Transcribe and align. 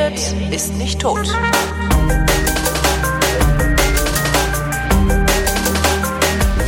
redet, 0.00 0.52
ist 0.52 0.74
nicht 0.76 1.00
tot. 1.00 1.26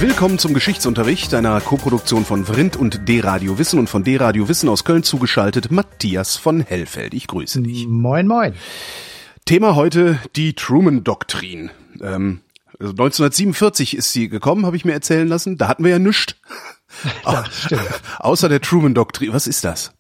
Willkommen 0.01 0.39
zum 0.39 0.53
Geschichtsunterricht 0.53 1.33
einer 1.35 1.61
Koproduktion 1.61 2.25
von 2.25 2.45
Vrindt 2.45 2.77
und 2.77 3.09
D-Radio 3.09 3.59
Wissen 3.59 3.79
und 3.79 3.89
von 3.89 4.05
D-Radio 4.05 4.49
Wissen 4.49 4.69
aus 4.69 4.85
Köln 4.85 5.03
zugeschaltet 5.03 5.71
Matthias 5.71 6.37
von 6.37 6.61
Hellfeld. 6.61 7.15
Ich 7.15 7.27
grüße 7.27 7.63
dich. 7.63 7.87
Moin, 7.87 8.27
moin. 8.27 8.55
Thema 9.45 9.77
heute 9.77 10.19
die 10.37 10.55
Truman-Doktrin. 10.55 11.71
Ähm, 12.01 12.41
also 12.79 12.91
1947 12.91 13.97
ist 13.97 14.13
sie 14.13 14.29
gekommen, 14.29 14.67
habe 14.67 14.77
ich 14.77 14.85
mir 14.85 14.93
erzählen 14.93 15.29
lassen. 15.29 15.57
Da 15.57 15.69
hatten 15.69 15.85
wir 15.85 15.93
ja 15.93 15.99
nichts. 15.99 16.35
Außer 18.19 18.49
der 18.49 18.61
Truman-Doktrin. 18.61 19.33
Was 19.33 19.47
ist 19.47 19.65
das? 19.65 19.93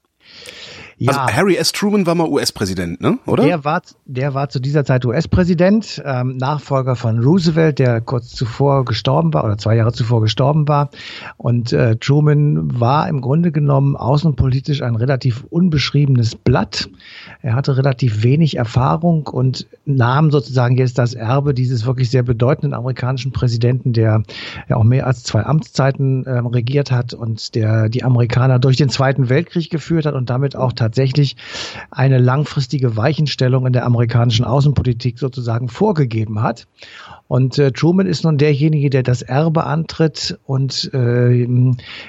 Also 1.08 1.20
Ja, 1.20 1.32
Harry 1.32 1.56
S. 1.56 1.72
Truman 1.72 2.06
war 2.06 2.14
mal 2.14 2.28
US-Präsident, 2.28 3.00
ne? 3.00 3.18
Oder? 3.26 3.44
der 3.44 3.64
war, 3.64 3.82
der 4.06 4.34
war 4.34 4.48
zu 4.48 4.60
dieser 4.60 4.84
Zeit 4.84 5.04
US-Präsident, 5.04 6.02
ähm, 6.04 6.36
Nachfolger 6.36 6.96
von 6.96 7.18
Roosevelt, 7.18 7.78
der 7.78 8.00
kurz 8.00 8.30
zuvor 8.30 8.84
gestorben 8.84 9.34
war 9.34 9.44
oder 9.44 9.58
zwei 9.58 9.76
Jahre 9.76 9.92
zuvor 9.92 10.20
gestorben 10.20 10.68
war. 10.68 10.90
Und 11.36 11.72
äh, 11.72 11.96
Truman 11.96 12.80
war 12.80 13.08
im 13.08 13.20
Grunde 13.20 13.52
genommen 13.52 13.96
außenpolitisch 13.96 14.82
ein 14.82 14.96
relativ 14.96 15.44
unbeschriebenes 15.50 16.36
Blatt. 16.36 16.88
Er 17.42 17.54
hatte 17.54 17.76
relativ 17.76 18.22
wenig 18.22 18.56
Erfahrung 18.56 19.26
und 19.26 19.66
nahm 19.84 20.30
sozusagen 20.30 20.76
jetzt 20.76 20.98
das 20.98 21.14
Erbe 21.14 21.54
dieses 21.54 21.84
wirklich 21.86 22.10
sehr 22.10 22.22
bedeutenden 22.22 22.74
amerikanischen 22.74 23.32
Präsidenten, 23.32 23.92
der 23.92 24.22
ja 24.68 24.76
auch 24.76 24.84
mehr 24.84 25.06
als 25.06 25.24
zwei 25.24 25.44
Amtszeiten 25.44 26.24
ähm, 26.26 26.46
regiert 26.46 26.90
hat 26.90 27.14
und 27.14 27.54
der 27.54 27.88
die 27.88 28.04
Amerikaner 28.04 28.58
durch 28.58 28.76
den 28.76 28.88
Zweiten 28.88 29.28
Weltkrieg 29.28 29.70
geführt 29.70 30.06
hat 30.06 30.14
und 30.14 30.30
damit 30.30 30.56
auch 30.56 30.72
tatsächlich 30.72 30.91
eine 31.90 32.18
langfristige 32.18 32.96
Weichenstellung 32.96 33.66
in 33.66 33.72
der 33.72 33.84
amerikanischen 33.84 34.44
Außenpolitik 34.44 35.18
sozusagen 35.18 35.68
vorgegeben 35.68 36.42
hat. 36.42 36.66
Und 37.28 37.58
äh, 37.58 37.72
Truman 37.72 38.06
ist 38.06 38.24
nun 38.24 38.38
derjenige, 38.38 38.90
der 38.90 39.02
das 39.02 39.22
Erbe 39.22 39.64
antritt 39.64 40.38
und 40.44 40.90
äh, 40.92 41.46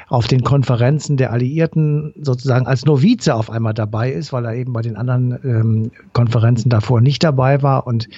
auf 0.09 0.27
den 0.27 0.43
Konferenzen 0.43 1.17
der 1.17 1.31
Alliierten 1.31 2.13
sozusagen 2.21 2.67
als 2.67 2.85
Novize 2.85 3.33
auf 3.33 3.49
einmal 3.49 3.73
dabei 3.73 4.11
ist, 4.11 4.33
weil 4.33 4.45
er 4.45 4.55
eben 4.55 4.73
bei 4.73 4.81
den 4.81 4.97
anderen 4.97 5.39
ähm, 5.43 5.91
Konferenzen 6.11 6.69
davor 6.69 7.01
nicht 7.01 7.23
dabei 7.23 7.61
war. 7.61 7.87
Und 7.87 8.09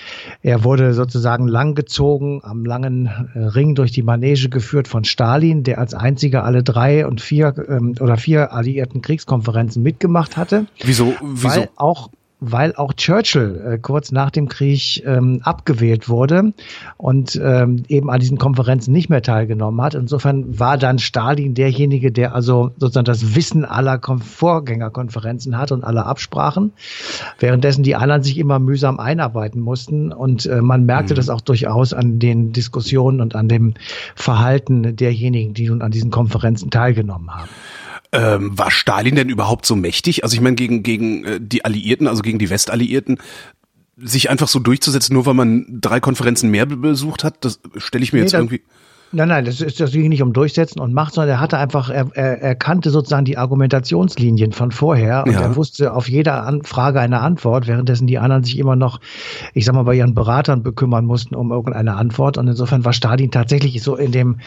er 0.42 0.64
wurde 0.64 0.94
sozusagen 0.94 1.48
langgezogen, 1.48 2.42
am 2.44 2.66
langen 2.66 3.06
äh, 3.34 3.40
Ring 3.40 3.76
durch 3.76 3.92
die 3.92 4.04
Manege 4.04 4.50
geführt 4.50 4.88
von 4.88 5.04
Stalin, 5.04 5.64
der 5.64 5.80
als 5.80 5.94
einziger 5.94 6.44
alle 6.44 6.64
drei 6.64 7.06
und 7.06 7.22
vier 7.22 7.54
ähm, 7.70 7.96
oder 8.00 8.18
vier 8.18 8.52
alliierten 8.54 9.02
Kriegskonferenzen 9.02 9.84
mitgemacht 9.84 10.38
hatte 10.38 10.66
Wieso? 10.84 11.14
Wieso? 11.22 11.50
weil 11.50 11.70
auch 11.76 12.10
weil 12.52 12.76
auch 12.76 12.94
Churchill 12.94 13.62
äh, 13.66 13.78
kurz 13.78 14.12
nach 14.12 14.32
dem 14.32 14.48
Krieg 14.48 15.04
ähm, 15.06 15.42
abgewählt 15.44 16.10
wurde 16.10 16.54
und 16.98 17.40
ähm, 17.44 17.84
eben 17.88 18.10
an 18.10 18.20
diesen 18.20 18.38
Konferenzen 18.38 18.92
nicht 18.92 19.10
mehr 19.10 19.22
teilgenommen 19.22 19.82
hat. 19.82 19.96
Insofern 19.96 20.60
war 20.60 20.78
dann 20.78 21.00
Stalin 21.00 21.54
derjenige, 21.54 22.12
der 22.12 22.36
also 22.36 22.72
sozusagen 22.78 23.06
das 23.06 23.36
Wissen 23.36 23.66
aller 23.66 23.98
Kon 23.98 24.20
Vorgängerkonferenzen 24.20 25.58
hat 25.58 25.72
und 25.72 25.84
aller 25.84 26.06
Absprachen, 26.06 26.74
währenddessen 27.40 27.84
die 27.84 27.96
anderen 27.96 28.24
sich 28.24 28.38
immer 28.38 28.60
mühsam 28.60 29.00
einarbeiten 29.00 29.62
mussten. 29.62 30.12
Und 30.12 30.46
äh, 30.46 30.62
man 30.62 30.86
merkte 30.86 31.14
das 31.14 31.30
auch 31.30 31.42
durchaus 31.42 31.94
an 31.94 32.20
den 32.20 32.52
Diskussionen 32.54 33.22
und 33.22 33.36
an 33.36 33.48
dem 33.48 33.74
Verhalten 34.16 34.96
derjenigen, 34.96 35.54
die 35.54 35.70
nun 35.70 35.82
an 35.82 35.92
diesen 35.92 36.12
Konferenzen 36.12 36.70
teilgenommen 36.70 37.34
haben. 37.34 37.50
Ähm, 38.16 38.58
war 38.58 38.72
Stalin 38.72 39.16
denn 39.16 39.30
überhaupt 39.30 39.66
so 39.66 39.76
mächtig? 39.76 40.24
Also 40.24 40.36
ich 40.36 40.42
meine, 40.42 40.56
gegen, 40.56 40.84
gegen 40.84 41.24
äh, 41.26 41.40
die 41.42 41.66
Alliierten, 41.66 42.08
also 42.08 42.22
gegen 42.22 42.40
die 42.40 42.50
Westalliierten, 42.50 43.18
sich 43.98 44.30
einfach 44.30 44.48
so 44.48 44.60
durchzusetzen, 44.60 45.14
nur 45.14 45.26
weil 45.26 45.34
man 45.34 45.66
drei 45.82 46.00
Konferenzen 46.00 46.50
mehr 46.52 46.66
be- 46.66 46.78
besucht 46.78 47.24
hat, 47.24 47.44
das 47.46 47.60
stelle 47.78 48.04
ich 48.04 48.12
mir 48.14 48.20
Nee, 48.20 48.24
jetzt 48.26 48.34
das- 48.34 48.40
irgendwie. 48.42 48.62
Nein, 49.16 49.30
nein, 49.30 49.46
das 49.46 49.62
ist 49.62 49.80
das 49.80 49.92
ging 49.92 50.10
nicht 50.10 50.22
um 50.22 50.34
Durchsetzen 50.34 50.82
und 50.82 50.94
Macht, 50.94 51.14
sondern 51.14 51.36
er 51.36 51.40
hatte 51.40 51.58
einfach, 51.58 51.90
er, 51.90 52.08
er, 52.14 52.42
er 52.42 52.56
kannte 52.56 52.90
sozusagen 52.90 53.24
die 53.24 53.38
Argumentationslinien 53.38 54.52
von 54.52 54.72
vorher 54.72 55.24
und 55.26 55.32
Ja. 55.32 55.42
er 55.42 55.56
wusste 55.56 55.94
auf 55.94 56.10
jede 56.10 56.34
An 56.34 56.64
Frage 56.64 57.00
eine 57.00 57.22
Antwort, 57.22 57.66
währenddessen 57.66 58.08
die 58.08 58.20
anderen 58.20 58.44
sich 58.44 58.58
immer 58.60 58.76
noch, 58.76 59.00
ich 59.54 59.64
sag 59.64 59.74
mal, 59.74 59.84
bei 59.84 59.96
ihren 59.96 60.14
Beratern 60.16 60.64
bekümmern 60.64 61.06
mussten 61.06 61.34
um 61.34 61.52
irgendeine 61.52 61.96
Antwort. 61.96 62.38
Und 62.38 62.48
insofern 62.50 62.84
war 62.84 62.92
Stalin 62.92 63.32
tatsächlich 63.32 63.82
so 63.82 63.96
in 63.96 64.12
dem, 64.12 64.40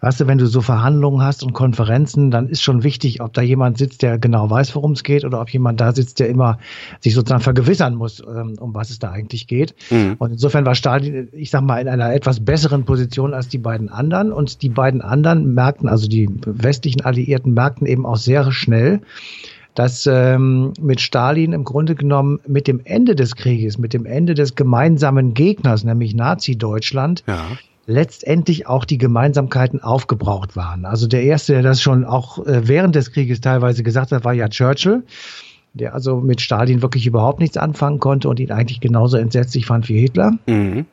weißt 0.00 0.20
du, 0.20 0.26
wenn 0.26 0.38
du 0.38 0.46
so 0.46 0.60
Verhandlungen 0.60 1.22
hast 1.22 1.44
und 1.44 1.52
Konferenzen, 1.52 2.32
dann 2.32 2.48
ist 2.48 2.62
schon 2.62 2.82
wichtig, 2.82 3.20
ob 3.20 3.32
da 3.32 3.42
jemand 3.42 3.78
sitzt, 3.78 4.02
der 4.02 4.18
genau 4.18 4.50
weiß, 4.50 4.74
worum 4.74 4.92
es 4.92 5.04
geht, 5.04 5.24
oder 5.24 5.40
ob 5.40 5.50
jemand 5.50 5.80
da 5.80 5.92
sitzt, 5.92 6.18
der 6.18 6.28
immer 6.28 6.58
sich 6.98 7.14
sozusagen 7.14 7.42
vergewissern 7.42 7.94
muss, 7.94 8.20
ähm, 8.20 8.56
um 8.58 8.74
was 8.74 8.90
es 8.90 8.98
da 8.98 9.12
eigentlich 9.12 9.46
geht. 9.46 9.76
Mhm. 9.90 10.16
Und 10.18 10.32
insofern 10.32 10.66
war 10.66 10.74
Stalin, 10.74 11.28
ich 11.30 11.50
sag 11.50 11.62
mal, 11.62 11.78
in 11.80 11.88
einer 11.88 12.12
etwas 12.12 12.44
besseren 12.44 12.84
Position 12.84 13.32
als 13.32 13.48
die 13.48 13.58
beiden 13.58 13.88
anderen. 13.88 14.15
Und 14.32 14.62
die 14.62 14.68
beiden 14.68 15.02
anderen 15.02 15.54
merkten, 15.54 15.88
also 15.88 16.08
die 16.08 16.28
westlichen 16.44 17.02
Alliierten 17.02 17.54
merkten 17.54 17.86
eben 17.86 18.06
auch 18.06 18.16
sehr 18.16 18.50
schnell, 18.52 19.00
dass 19.74 20.08
ähm, 20.10 20.72
mit 20.80 21.00
Stalin 21.00 21.52
im 21.52 21.64
Grunde 21.64 21.94
genommen 21.94 22.40
mit 22.46 22.66
dem 22.66 22.80
Ende 22.84 23.14
des 23.14 23.36
Krieges, 23.36 23.76
mit 23.76 23.92
dem 23.92 24.06
Ende 24.06 24.34
des 24.34 24.54
gemeinsamen 24.54 25.34
Gegners, 25.34 25.84
nämlich 25.84 26.14
Nazi-Deutschland, 26.14 27.24
Ja. 27.26 27.44
letztendlich 27.86 28.66
auch 28.66 28.84
die 28.86 28.98
Gemeinsamkeiten 28.98 29.82
aufgebraucht 29.82 30.56
waren. 30.56 30.86
Also 30.86 31.06
der 31.06 31.22
erste, 31.24 31.52
der 31.52 31.62
das 31.62 31.82
schon 31.82 32.04
auch 32.04 32.44
äh, 32.46 32.66
während 32.66 32.94
des 32.94 33.12
Krieges 33.12 33.40
teilweise 33.42 33.82
gesagt 33.82 34.12
hat, 34.12 34.24
war 34.24 34.32
ja 34.32 34.48
Churchill, 34.48 35.02
der 35.74 35.94
also 35.94 36.16
mit 36.20 36.40
Stalin 36.40 36.80
wirklich 36.80 37.06
überhaupt 37.06 37.38
nichts 37.38 37.58
anfangen 37.58 38.00
konnte 38.00 38.30
und 38.30 38.40
ihn 38.40 38.50
eigentlich 38.50 38.80
genauso 38.80 39.18
entsetzlich 39.18 39.66
fand 39.66 39.90
wie 39.90 40.00
Hitler. 40.00 40.32
Mhm. 40.46 40.86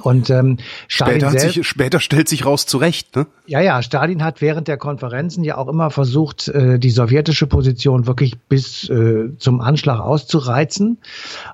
Und 0.00 0.30
ähm, 0.30 0.58
Stalin 0.88 1.20
Später, 1.20 1.30
selbst, 1.30 1.54
sich, 1.54 1.66
später 1.66 2.00
stellt 2.00 2.28
sich 2.28 2.44
raus 2.44 2.66
zurecht, 2.66 3.14
ne? 3.16 3.26
ja, 3.46 3.60
ja, 3.60 3.82
Stalin 3.82 4.24
hat 4.24 4.40
während 4.40 4.68
der 4.68 4.78
Konferenzen 4.78 5.44
ja 5.44 5.58
auch 5.58 5.68
immer 5.68 5.90
versucht, 5.90 6.48
äh, 6.48 6.78
die 6.78 6.88
sowjetische 6.88 7.46
Position 7.46 8.06
wirklich 8.06 8.38
bis 8.48 8.88
äh, 8.88 9.36
zum 9.38 9.60
Anschlag 9.60 10.00
auszureizen. 10.00 10.98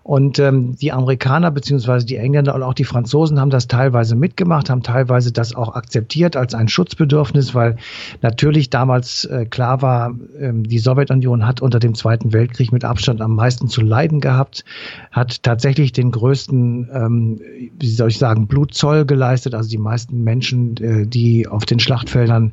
Und 0.04 0.38
ähm, 0.38 0.76
die 0.76 0.92
Amerikaner 0.92 1.50
beziehungsweise 1.50 2.06
die 2.06 2.16
Engländer 2.16 2.54
und 2.54 2.62
auch 2.62 2.74
die 2.74 2.84
Franzosen 2.84 3.40
haben 3.40 3.50
das 3.50 3.66
teilweise 3.66 4.14
mitgemacht, 4.14 4.70
haben 4.70 4.84
teilweise 4.84 5.32
das 5.32 5.52
auch 5.54 5.74
akzeptiert 5.74 6.36
als 6.36 6.54
ein 6.54 6.68
Schutzbedürfnis, 6.68 7.56
weil 7.56 7.76
natürlich 8.22 8.70
damals 8.70 9.24
äh, 9.24 9.46
klar 9.46 9.82
war, 9.82 10.14
ähm, 10.38 10.62
die 10.62 10.78
Sowjetunion 10.78 11.44
hat 11.44 11.60
unter 11.60 11.80
dem 11.80 11.96
Zweiten 11.96 12.32
Weltkrieg 12.32 12.70
mit 12.70 12.84
Abstand 12.84 13.20
am 13.20 13.34
meisten 13.34 13.66
zu 13.66 13.80
leiden 13.80 14.20
gehabt, 14.20 14.64
hat 15.10 15.42
tatsächlich 15.42 15.90
den 15.90 16.12
größten, 16.12 16.88
ähm, 16.94 17.40
wie 17.80 17.90
soll 17.90 18.10
ich 18.10 18.18
sagen, 18.20 18.46
Blutzoll 18.46 19.04
geleistet, 19.04 19.54
also 19.54 19.68
die 19.68 19.78
meisten 19.78 20.22
Menschen, 20.22 20.76
äh, 20.76 21.06
die 21.06 21.48
auf 21.48 21.64
den 21.64 21.80
Schlachtfeldern 21.80 22.52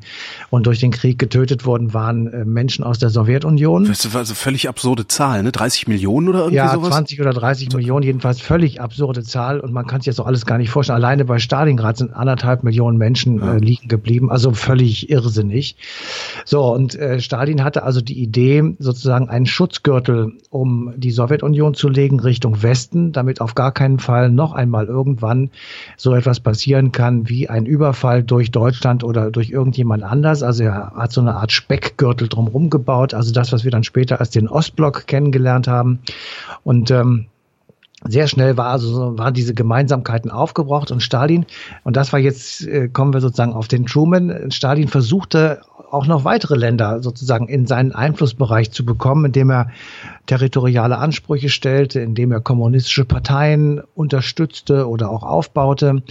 und 0.49 0.65
durch 0.65 0.79
den 0.79 0.91
Krieg 0.91 1.19
getötet 1.19 1.65
wurden, 1.65 1.93
waren 1.93 2.27
äh, 2.33 2.45
Menschen 2.45 2.83
aus 2.83 2.97
der 2.97 3.09
Sowjetunion. 3.09 3.85
Das 3.85 4.03
ist 4.03 4.15
also 4.15 4.33
völlig 4.33 4.67
absurde 4.67 5.07
Zahl, 5.07 5.43
ne? 5.43 5.51
30 5.51 5.87
Millionen 5.87 6.29
oder 6.29 6.39
irgendwie 6.39 6.55
Ja, 6.55 6.73
sowas? 6.73 6.89
20 6.89 7.21
oder 7.21 7.33
30 7.33 7.73
Millionen, 7.73 8.03
jedenfalls 8.03 8.41
völlig 8.41 8.81
absurde 8.81 9.21
Zahl 9.21 9.59
und 9.59 9.71
man 9.71 9.85
kann 9.85 10.01
sich 10.01 10.07
jetzt 10.07 10.19
auch 10.19 10.25
alles 10.25 10.47
gar 10.47 10.57
nicht 10.57 10.71
vorstellen. 10.71 10.97
Alleine 10.97 11.25
bei 11.25 11.37
Stalingrad 11.37 11.97
sind 11.97 12.13
anderthalb 12.13 12.63
Millionen 12.63 12.97
Menschen 12.97 13.41
äh, 13.41 13.57
liegen 13.59 13.87
geblieben, 13.87 14.31
also 14.31 14.53
völlig 14.53 15.09
irrsinnig. 15.09 15.75
So, 16.45 16.73
und 16.73 16.95
äh, 16.95 17.19
Stalin 17.19 17.63
hatte 17.63 17.83
also 17.83 18.01
die 18.01 18.19
Idee, 18.19 18.75
sozusagen 18.79 19.29
einen 19.29 19.45
Schutzgürtel 19.45 20.33
um 20.49 20.93
die 20.95 21.11
Sowjetunion 21.11 21.73
zu 21.73 21.89
legen 21.89 22.19
Richtung 22.19 22.63
Westen, 22.63 23.11
damit 23.11 23.41
auf 23.41 23.53
gar 23.55 23.71
keinen 23.71 23.99
Fall 23.99 24.31
noch 24.31 24.53
einmal 24.53 24.85
irgendwann 24.85 25.49
so 25.95 26.13
etwas 26.13 26.39
passieren 26.39 26.91
kann 26.91 27.29
wie 27.29 27.49
ein 27.49 27.65
Überfall 27.65 28.23
durch 28.23 28.51
Deutschland 28.51 29.03
oder 29.03 29.31
durch 29.31 29.49
irgendjemand 29.49 30.03
anders. 30.03 30.43
Also 30.43 30.63
er 30.63 30.93
hat 30.95 31.11
so 31.11 31.21
eine 31.21 31.35
Art 31.35 31.51
Speckgürtel 31.51 32.27
drumherum 32.27 32.69
gebaut, 32.69 33.13
also 33.13 33.31
das, 33.31 33.51
was 33.51 33.63
wir 33.63 33.71
dann 33.71 33.83
später 33.83 34.19
als 34.19 34.29
den 34.29 34.47
Ostblock 34.47 35.07
kennengelernt 35.07 35.67
haben. 35.67 35.99
Und 36.63 36.91
ähm, 36.91 37.27
sehr 38.03 38.27
schnell 38.27 38.57
war 38.57 38.67
also 38.67 38.93
so- 38.93 39.17
waren 39.17 39.33
diese 39.33 39.55
Gemeinsamkeiten 39.55 40.29
aufgebraucht 40.29 40.91
und 40.91 41.01
Stalin 41.01 41.47
und 41.83 41.95
das 41.97 42.13
war 42.13 42.19
jetzt 42.19 42.65
äh, 42.67 42.89
kommen 42.89 43.11
wir 43.11 43.21
sozusagen 43.21 43.53
auf 43.53 43.67
den 43.67 43.87
Truman 43.87 44.51
Stalin 44.51 44.87
versuchte 44.87 45.61
auch 45.89 46.07
noch 46.07 46.25
weitere 46.25 46.55
Länder 46.55 47.01
sozusagen 47.01 47.47
in 47.47 47.65
seinen 47.65 47.91
Einflussbereich 47.91 48.71
zu 48.71 48.85
bekommen, 48.85 49.25
indem 49.25 49.51
er 49.51 49.67
territoriale 50.25 50.97
Ansprüche 50.97 51.49
stellte, 51.49 52.01
indem 52.01 52.31
er 52.31 52.41
kommunistische 52.41 53.05
Parteien 53.05 53.81
unterstützte 53.95 54.87
oder 54.87 55.09
auch 55.09 55.23
aufbaute. 55.23 56.03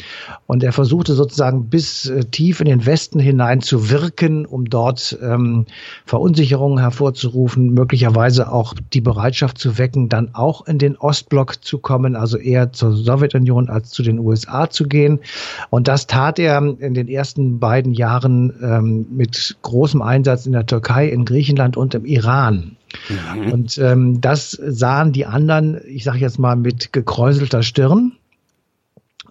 Und 0.46 0.64
er 0.64 0.72
versuchte 0.72 1.14
sozusagen 1.14 1.68
bis 1.68 2.06
äh, 2.06 2.24
tief 2.24 2.60
in 2.60 2.66
den 2.66 2.86
Westen 2.86 3.20
hinein 3.20 3.60
zu 3.60 3.90
wirken, 3.90 4.46
um 4.46 4.64
dort 4.64 5.16
ähm, 5.22 5.66
Verunsicherungen 6.06 6.78
hervorzurufen, 6.78 7.74
möglicherweise 7.74 8.50
auch 8.50 8.74
die 8.92 9.02
Bereitschaft 9.02 9.58
zu 9.58 9.78
wecken, 9.78 10.08
dann 10.08 10.34
auch 10.34 10.66
in 10.66 10.78
den 10.78 10.96
Ostblock 10.96 11.62
zu 11.62 11.78
kommen, 11.78 12.16
also 12.16 12.38
eher 12.38 12.72
zur 12.72 12.92
Sowjetunion 12.92 13.68
als 13.68 13.90
zu 13.90 14.02
den 14.02 14.18
USA 14.18 14.70
zu 14.70 14.84
gehen. 14.84 15.20
Und 15.68 15.88
das 15.88 16.06
tat 16.06 16.38
er 16.38 16.58
in 16.58 16.94
den 16.94 17.08
ersten 17.08 17.60
beiden 17.60 17.92
Jahren 17.92 18.54
ähm, 18.62 19.06
mit 19.10 19.58
großem 19.66 20.00
Einsatz 20.00 20.46
in 20.46 20.52
der 20.52 20.66
Türkei, 20.66 21.08
in 21.08 21.24
Griechenland 21.24 21.76
und 21.76 21.94
im 21.94 22.04
Iran. 22.04 22.76
Mhm. 23.08 23.52
Und 23.52 23.78
ähm, 23.78 24.20
das 24.20 24.50
sahen 24.52 25.12
die 25.12 25.26
anderen, 25.26 25.80
ich 25.86 26.04
sage 26.04 26.18
jetzt 26.18 26.38
mal 26.38 26.56
mit 26.56 26.92
gekräuselter 26.92 27.62
Stirn. 27.62 28.12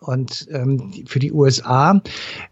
Und 0.02 0.48
ähm, 0.52 0.92
für 1.08 1.20
die 1.20 1.32
USA 1.32 2.02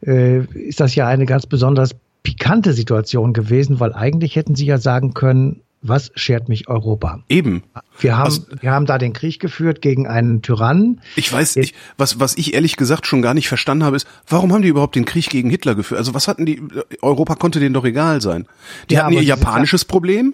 äh, 0.01 0.39
ist 0.39 0.79
das 0.79 0.95
ja 0.95 1.07
eine 1.07 1.25
ganz 1.25 1.45
besonders 1.45 1.91
pikante 2.23 2.71
Situation 2.71 3.33
gewesen, 3.33 3.79
weil 3.81 3.93
eigentlich 3.93 4.37
hätten 4.37 4.55
sie 4.55 4.65
ja 4.65 4.77
sagen 4.77 5.13
können, 5.13 5.61
was 5.83 6.11
schert 6.15 6.49
mich 6.49 6.67
Europa? 6.67 7.19
Eben. 7.29 7.63
Wir 7.99 8.17
haben, 8.17 8.25
also, 8.25 8.41
wir 8.59 8.71
haben 8.71 8.85
da 8.85 8.97
den 8.97 9.13
Krieg 9.13 9.39
geführt 9.39 9.81
gegen 9.81 10.07
einen 10.07 10.41
Tyrannen. 10.41 11.01
Ich 11.15 11.31
weiß, 11.31 11.57
ich, 11.57 11.73
was, 11.97 12.19
was 12.19 12.37
ich 12.37 12.53
ehrlich 12.53 12.77
gesagt 12.77 13.05
schon 13.05 13.21
gar 13.21 13.33
nicht 13.33 13.49
verstanden 13.49 13.83
habe, 13.83 13.97
ist, 13.97 14.07
warum 14.27 14.53
haben 14.53 14.61
die 14.61 14.69
überhaupt 14.69 14.95
den 14.95 15.05
Krieg 15.05 15.29
gegen 15.29 15.49
Hitler 15.49 15.75
geführt? 15.75 15.99
Also 15.99 16.13
was 16.13 16.27
hatten 16.27 16.45
die, 16.45 16.63
Europa 17.01 17.35
konnte 17.35 17.59
denen 17.59 17.73
doch 17.73 17.85
egal 17.85 18.21
sein. 18.21 18.47
Die 18.89 18.95
ja, 18.95 19.03
hatten 19.03 19.13
ihr 19.13 19.23
japanisches 19.23 19.85
Problem? 19.85 20.33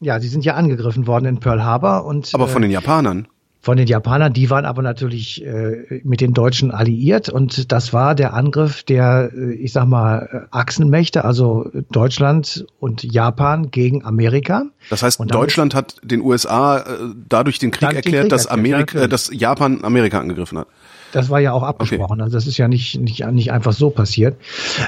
Ja, 0.00 0.20
sie 0.20 0.28
sind 0.28 0.44
ja 0.44 0.54
angegriffen 0.54 1.06
worden 1.06 1.26
in 1.26 1.40
Pearl 1.40 1.62
Harbor 1.62 2.04
und. 2.04 2.30
Aber 2.34 2.48
von 2.48 2.62
äh, 2.62 2.66
den 2.66 2.72
Japanern 2.72 3.26
von 3.60 3.76
den 3.76 3.86
Japanern. 3.86 4.32
Die 4.32 4.48
waren 4.50 4.64
aber 4.64 4.82
natürlich 4.82 5.44
äh, 5.44 6.00
mit 6.02 6.20
den 6.20 6.32
Deutschen 6.32 6.70
alliiert 6.70 7.28
und 7.28 7.70
das 7.72 7.92
war 7.92 8.14
der 8.14 8.34
Angriff 8.34 8.82
der, 8.82 9.30
äh, 9.34 9.52
ich 9.52 9.72
sag 9.72 9.86
mal, 9.86 10.48
Achsenmächte, 10.50 11.24
also 11.24 11.70
Deutschland 11.90 12.66
und 12.78 13.02
Japan 13.04 13.70
gegen 13.70 14.04
Amerika. 14.04 14.64
Das 14.88 15.02
heißt, 15.02 15.20
Deutschland 15.26 15.74
hat 15.74 15.96
den 16.02 16.22
USA 16.22 16.78
äh, 16.78 16.84
dadurch 17.28 17.58
den 17.58 17.70
Krieg 17.70 17.92
erklärt, 17.92 18.04
den 18.04 18.20
Krieg 18.22 18.30
dass 18.30 18.46
Amerika, 18.46 19.02
äh, 19.02 19.08
dass 19.08 19.30
Japan 19.32 19.84
Amerika 19.84 20.20
angegriffen 20.20 20.58
hat. 20.58 20.68
Das 21.12 21.30
war 21.30 21.40
ja 21.40 21.52
auch 21.52 21.62
abgesprochen. 21.62 22.14
Okay. 22.14 22.22
Also 22.22 22.36
das 22.36 22.46
ist 22.46 22.58
ja 22.58 22.68
nicht, 22.68 23.00
nicht, 23.00 23.26
nicht 23.26 23.52
einfach 23.52 23.72
so 23.72 23.90
passiert. 23.90 24.36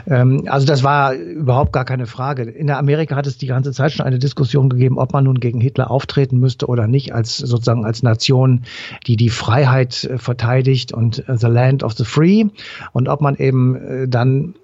Ähm, 0.06 0.44
also 0.46 0.66
das 0.66 0.82
war 0.82 1.14
überhaupt 1.14 1.72
gar 1.72 1.84
keine 1.84 2.06
Frage. 2.06 2.42
In 2.42 2.66
der 2.66 2.78
Amerika 2.78 3.16
hat 3.16 3.26
es 3.26 3.38
die 3.38 3.46
ganze 3.46 3.72
Zeit 3.72 3.92
schon 3.92 4.06
eine 4.06 4.18
Diskussion 4.18 4.68
gegeben, 4.68 4.98
ob 4.98 5.12
man 5.12 5.24
nun 5.24 5.40
gegen 5.40 5.60
Hitler 5.60 5.90
auftreten 5.90 6.38
müsste 6.38 6.66
oder 6.66 6.86
nicht, 6.86 7.14
als 7.14 7.36
sozusagen 7.36 7.84
als 7.84 8.02
Nation, 8.02 8.62
die 9.06 9.16
die 9.16 9.30
Freiheit 9.30 10.04
äh, 10.04 10.18
verteidigt 10.18 10.92
und 10.92 11.28
äh, 11.28 11.36
the 11.36 11.48
land 11.48 11.82
of 11.82 11.92
the 11.94 12.04
free 12.04 12.44
und 12.92 13.08
ob 13.08 13.20
man 13.20 13.36
eben 13.36 13.76
äh, 13.76 14.08
dann 14.08 14.54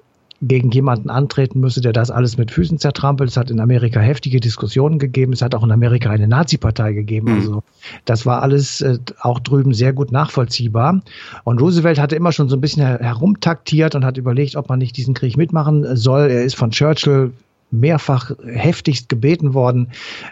gegen 0.40 0.70
jemanden 0.70 1.10
antreten 1.10 1.58
müsse, 1.60 1.80
der 1.80 1.92
das 1.92 2.10
alles 2.10 2.38
mit 2.38 2.50
Füßen 2.50 2.78
zertrampelt. 2.78 3.30
Es 3.30 3.36
hat 3.36 3.50
in 3.50 3.58
Amerika 3.58 3.98
heftige 3.98 4.38
Diskussionen 4.38 4.98
gegeben. 4.98 5.32
Es 5.32 5.42
hat 5.42 5.54
auch 5.54 5.64
in 5.64 5.72
Amerika 5.72 6.10
eine 6.10 6.28
Nazi-Partei 6.28 6.92
gegeben. 6.92 7.32
Mhm. 7.32 7.38
Also 7.38 7.62
das 8.04 8.24
war 8.24 8.42
alles 8.42 8.80
äh, 8.80 8.98
auch 9.20 9.40
drüben 9.40 9.74
sehr 9.74 9.92
gut 9.92 10.12
nachvollziehbar. 10.12 11.00
Und 11.44 11.60
Roosevelt 11.60 11.98
hatte 11.98 12.14
immer 12.14 12.32
schon 12.32 12.48
so 12.48 12.56
ein 12.56 12.60
bisschen 12.60 12.86
herumtaktiert 12.86 13.94
und 13.96 14.04
hat 14.04 14.16
überlegt, 14.16 14.54
ob 14.54 14.68
man 14.68 14.78
nicht 14.78 14.96
diesen 14.96 15.14
Krieg 15.14 15.36
mitmachen 15.36 15.96
soll. 15.96 16.30
Er 16.30 16.44
ist 16.44 16.54
von 16.54 16.70
Churchill 16.70 17.32
mehrfach 17.70 18.32
heftigst 18.44 19.08
gebeten 19.08 19.54
worden, 19.54 19.88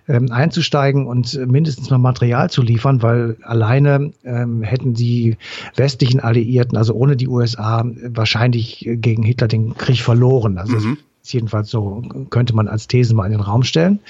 ähm, 0.08 0.30
einzusteigen 0.30 1.06
und 1.06 1.34
mindestens 1.46 1.90
mal 1.90 1.98
Material 1.98 2.50
zu 2.50 2.62
liefern, 2.62 3.02
weil 3.02 3.36
alleine 3.42 4.12
ähm, 4.24 4.62
hätten 4.62 4.94
die 4.94 5.36
westlichen 5.74 6.20
Alliierten, 6.20 6.76
also 6.76 6.94
ohne 6.94 7.16
die 7.16 7.28
USA, 7.28 7.84
wahrscheinlich 8.08 8.88
gegen 8.88 9.22
Hitler 9.22 9.48
den 9.48 9.76
Krieg 9.76 10.00
verloren. 10.00 10.58
Also 10.58 10.76
mhm. 10.76 10.98
jedenfalls 11.24 11.70
so 11.70 12.02
könnte 12.30 12.54
man 12.54 12.68
als 12.68 12.88
These 12.88 13.14
mal 13.14 13.26
in 13.26 13.32
den 13.32 13.40
Raum 13.40 13.62
stellen. 13.62 14.00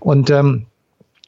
Und 0.00 0.30
ähm, 0.30 0.66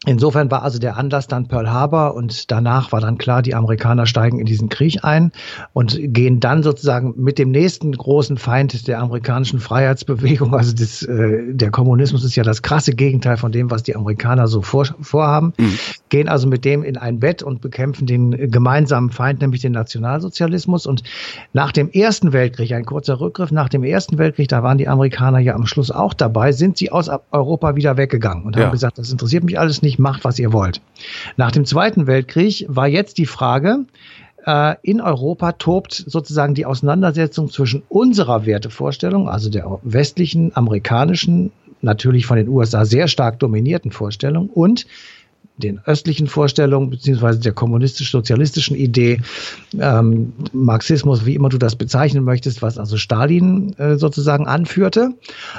Insofern 0.06 0.48
war 0.48 0.62
also 0.62 0.78
der 0.78 0.96
Anlass 0.96 1.26
dann 1.26 1.48
Pearl 1.48 1.72
Harbor 1.72 2.14
und 2.14 2.52
danach 2.52 2.92
war 2.92 3.00
dann 3.00 3.18
klar, 3.18 3.42
die 3.42 3.56
Amerikaner 3.56 4.06
steigen 4.06 4.38
in 4.38 4.46
diesen 4.46 4.68
Krieg 4.68 5.02
ein 5.02 5.32
und 5.72 5.98
gehen 6.00 6.38
dann 6.38 6.62
sozusagen 6.62 7.14
mit 7.16 7.36
dem 7.36 7.50
nächsten 7.50 7.90
großen 7.90 8.36
Feind 8.36 8.86
der 8.86 9.00
amerikanischen 9.00 9.58
Freiheitsbewegung, 9.58 10.54
also 10.54 10.72
das, 10.72 11.02
äh, 11.02 11.52
der 11.52 11.72
Kommunismus 11.72 12.22
ist 12.22 12.36
ja 12.36 12.44
das 12.44 12.62
krasse 12.62 12.92
Gegenteil 12.92 13.38
von 13.38 13.50
dem, 13.50 13.72
was 13.72 13.82
die 13.82 13.96
Amerikaner 13.96 14.46
so 14.46 14.62
vor, 14.62 14.86
vorhaben, 15.00 15.52
mhm. 15.58 15.76
gehen 16.10 16.28
also 16.28 16.46
mit 16.46 16.64
dem 16.64 16.84
in 16.84 16.96
ein 16.96 17.18
Bett 17.18 17.42
und 17.42 17.60
bekämpfen 17.60 18.06
den 18.06 18.52
gemeinsamen 18.52 19.10
Feind, 19.10 19.40
nämlich 19.40 19.62
den 19.62 19.72
Nationalsozialismus. 19.72 20.86
Und 20.86 21.02
nach 21.52 21.72
dem 21.72 21.90
Ersten 21.90 22.32
Weltkrieg, 22.32 22.70
ein 22.72 22.84
kurzer 22.84 23.18
Rückgriff, 23.18 23.50
nach 23.50 23.68
dem 23.68 23.82
Ersten 23.82 24.16
Weltkrieg, 24.16 24.46
da 24.46 24.62
waren 24.62 24.78
die 24.78 24.86
Amerikaner 24.86 25.40
ja 25.40 25.56
am 25.56 25.66
Schluss 25.66 25.90
auch 25.90 26.14
dabei, 26.14 26.52
sind 26.52 26.78
sie 26.78 26.92
aus 26.92 27.10
Europa 27.32 27.74
wieder 27.74 27.96
weggegangen 27.96 28.44
und 28.44 28.54
ja. 28.54 28.66
haben 28.66 28.72
gesagt, 28.72 28.98
das 28.98 29.10
interessiert 29.10 29.42
mich 29.42 29.58
alles 29.58 29.82
nicht 29.82 29.87
nicht, 29.88 29.98
macht, 29.98 30.24
was 30.24 30.38
ihr 30.38 30.52
wollt. 30.52 30.80
Nach 31.36 31.50
dem 31.50 31.64
Zweiten 31.64 32.06
Weltkrieg 32.06 32.66
war 32.68 32.86
jetzt 32.86 33.16
die 33.18 33.26
Frage, 33.26 33.86
äh, 34.46 34.76
in 34.82 35.00
Europa 35.00 35.52
tobt 35.52 36.04
sozusagen 36.06 36.54
die 36.54 36.66
Auseinandersetzung 36.66 37.50
zwischen 37.50 37.82
unserer 37.88 38.44
Wertevorstellung, 38.44 39.28
also 39.28 39.50
der 39.50 39.78
westlichen, 39.82 40.54
amerikanischen, 40.54 41.52
natürlich 41.80 42.26
von 42.26 42.36
den 42.36 42.48
USA 42.48 42.84
sehr 42.84 43.08
stark 43.08 43.38
dominierten 43.38 43.90
Vorstellung 43.90 44.48
und 44.48 44.86
den 45.58 45.80
östlichen 45.84 46.26
Vorstellungen 46.26 46.90
beziehungsweise 46.90 47.40
der 47.40 47.52
kommunistisch-sozialistischen 47.52 48.76
Idee, 48.76 49.20
ähm, 49.78 50.32
Marxismus, 50.52 51.26
wie 51.26 51.34
immer 51.34 51.48
du 51.48 51.58
das 51.58 51.76
bezeichnen 51.76 52.24
möchtest, 52.24 52.62
was 52.62 52.78
also 52.78 52.96
Stalin 52.96 53.74
äh, 53.78 53.96
sozusagen 53.96 54.46
anführte. 54.46 55.14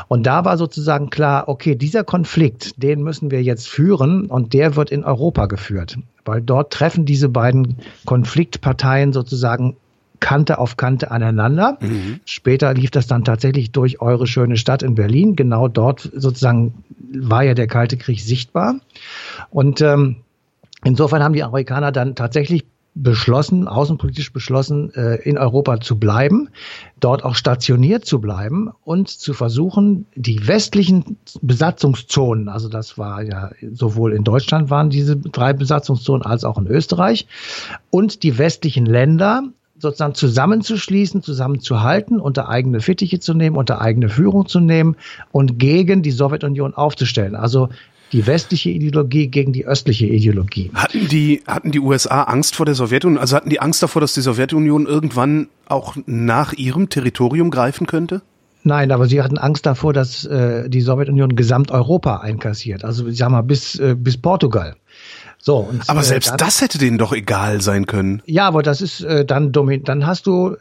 Und 0.07 0.23
da 0.25 0.45
war 0.45 0.57
sozusagen 0.57 1.09
klar, 1.09 1.47
okay, 1.47 1.75
dieser 1.75 2.03
Konflikt, 2.03 2.81
den 2.81 3.03
müssen 3.03 3.29
wir 3.31 3.43
jetzt 3.43 3.67
führen 3.67 4.25
und 4.25 4.53
der 4.53 4.75
wird 4.75 4.89
in 4.89 5.03
Europa 5.03 5.45
geführt, 5.45 5.97
weil 6.25 6.41
dort 6.41 6.73
treffen 6.73 7.05
diese 7.05 7.29
beiden 7.29 7.77
Konfliktparteien 8.05 9.13
sozusagen 9.13 9.75
Kante 10.19 10.57
auf 10.57 10.77
Kante 10.77 11.11
aneinander. 11.11 11.77
Mhm. 11.81 12.19
Später 12.25 12.73
lief 12.73 12.91
das 12.91 13.07
dann 13.07 13.23
tatsächlich 13.23 13.71
durch 13.71 14.01
eure 14.01 14.27
schöne 14.27 14.57
Stadt 14.57 14.83
in 14.83 14.95
Berlin. 14.95 15.35
Genau 15.35 15.67
dort 15.67 16.09
sozusagen 16.13 16.83
war 17.13 17.43
ja 17.43 17.53
der 17.53 17.67
Kalte 17.67 17.97
Krieg 17.97 18.21
sichtbar. 18.21 18.75
Und 19.49 19.81
ähm, 19.81 20.17
insofern 20.83 21.23
haben 21.23 21.33
die 21.33 21.43
Amerikaner 21.43 21.91
dann 21.91 22.15
tatsächlich 22.15 22.65
beschlossen, 22.95 23.67
außenpolitisch 23.67 24.33
beschlossen, 24.33 24.93
äh, 24.93 25.15
in 25.17 25.37
Europa 25.37 25.79
zu 25.79 25.97
bleiben, 25.97 26.49
dort 26.99 27.23
auch 27.23 27.35
stationiert 27.35 28.05
zu 28.05 28.19
bleiben 28.19 28.71
und 28.83 29.09
zu 29.09 29.33
versuchen, 29.33 30.05
die 30.15 30.47
westlichen 30.47 31.17
Besatzungszonen, 31.41 32.49
also 32.49 32.67
das 32.67 32.97
war 32.97 33.21
ja 33.21 33.51
sowohl 33.73 34.13
in 34.13 34.23
Deutschland 34.23 34.69
waren 34.69 34.89
diese 34.89 35.15
drei 35.15 35.53
Besatzungszonen 35.53 36.25
als 36.25 36.43
auch 36.43 36.57
in 36.57 36.67
Österreich 36.67 37.27
und 37.89 38.23
die 38.23 38.37
westlichen 38.37 38.85
Länder 38.85 39.43
sozusagen 39.79 40.15
zusammenzuschließen, 40.15 41.23
zusammenzuhalten, 41.23 42.19
unter 42.19 42.49
eigene 42.49 42.81
Fittiche 42.81 43.19
zu 43.19 43.33
nehmen, 43.33 43.55
unter 43.55 43.81
eigene 43.81 44.09
Führung 44.09 44.47
zu 44.47 44.59
nehmen 44.59 44.95
und 45.31 45.57
gegen 45.59 46.03
die 46.03 46.11
Sowjetunion 46.11 46.73
aufzustellen. 46.73 47.35
Also 47.35 47.69
die 48.11 48.25
westliche 48.25 48.71
Ideologie 48.71 49.27
gegen 49.27 49.53
die 49.53 49.65
östliche 49.65 50.07
Ideologie. 50.07 50.71
Hatten 50.73 51.07
die, 51.07 51.43
hatten 51.45 51.71
die 51.71 51.79
USA 51.79 52.23
Angst 52.23 52.55
vor 52.55 52.65
der 52.65 52.75
Sowjetunion? 52.75 53.19
Also 53.19 53.35
hatten 53.35 53.49
die 53.49 53.59
Angst 53.59 53.83
davor, 53.83 54.01
dass 54.01 54.13
die 54.13 54.21
Sowjetunion 54.21 54.87
irgendwann 54.87 55.47
auch 55.67 55.95
nach 56.05 56.53
ihrem 56.53 56.89
Territorium 56.89 57.51
greifen 57.51 57.85
könnte? 57.85 58.21
Nein, 58.63 58.91
aber 58.91 59.07
sie 59.07 59.21
hatten 59.21 59.37
Angst 59.37 59.65
davor, 59.65 59.93
dass 59.93 60.25
äh, 60.25 60.69
die 60.69 60.81
Sowjetunion 60.81 61.35
Gesamteuropa 61.35 62.17
einkassiert. 62.17 62.83
Also 62.83 63.07
ich 63.07 63.17
sag 63.17 63.29
mal 63.29 63.41
bis, 63.41 63.79
äh, 63.79 63.95
bis 63.97 64.17
Portugal. 64.17 64.75
So, 65.41 65.57
und, 65.57 65.89
aber 65.89 66.01
äh, 66.01 66.03
selbst 66.03 66.31
dann, 66.31 66.37
das 66.37 66.61
hätte 66.61 66.77
denen 66.77 66.97
doch 66.97 67.13
egal 67.13 67.61
sein 67.61 67.85
können. 67.85 68.21
Ja, 68.25 68.45
aber 68.47 68.61
das 68.61 68.81
ist 68.81 69.01
äh, 69.01 69.23
dann 69.23 69.53
domin 69.53 69.83
dann 69.83 70.05
hast 70.05 70.27
du 70.27 70.57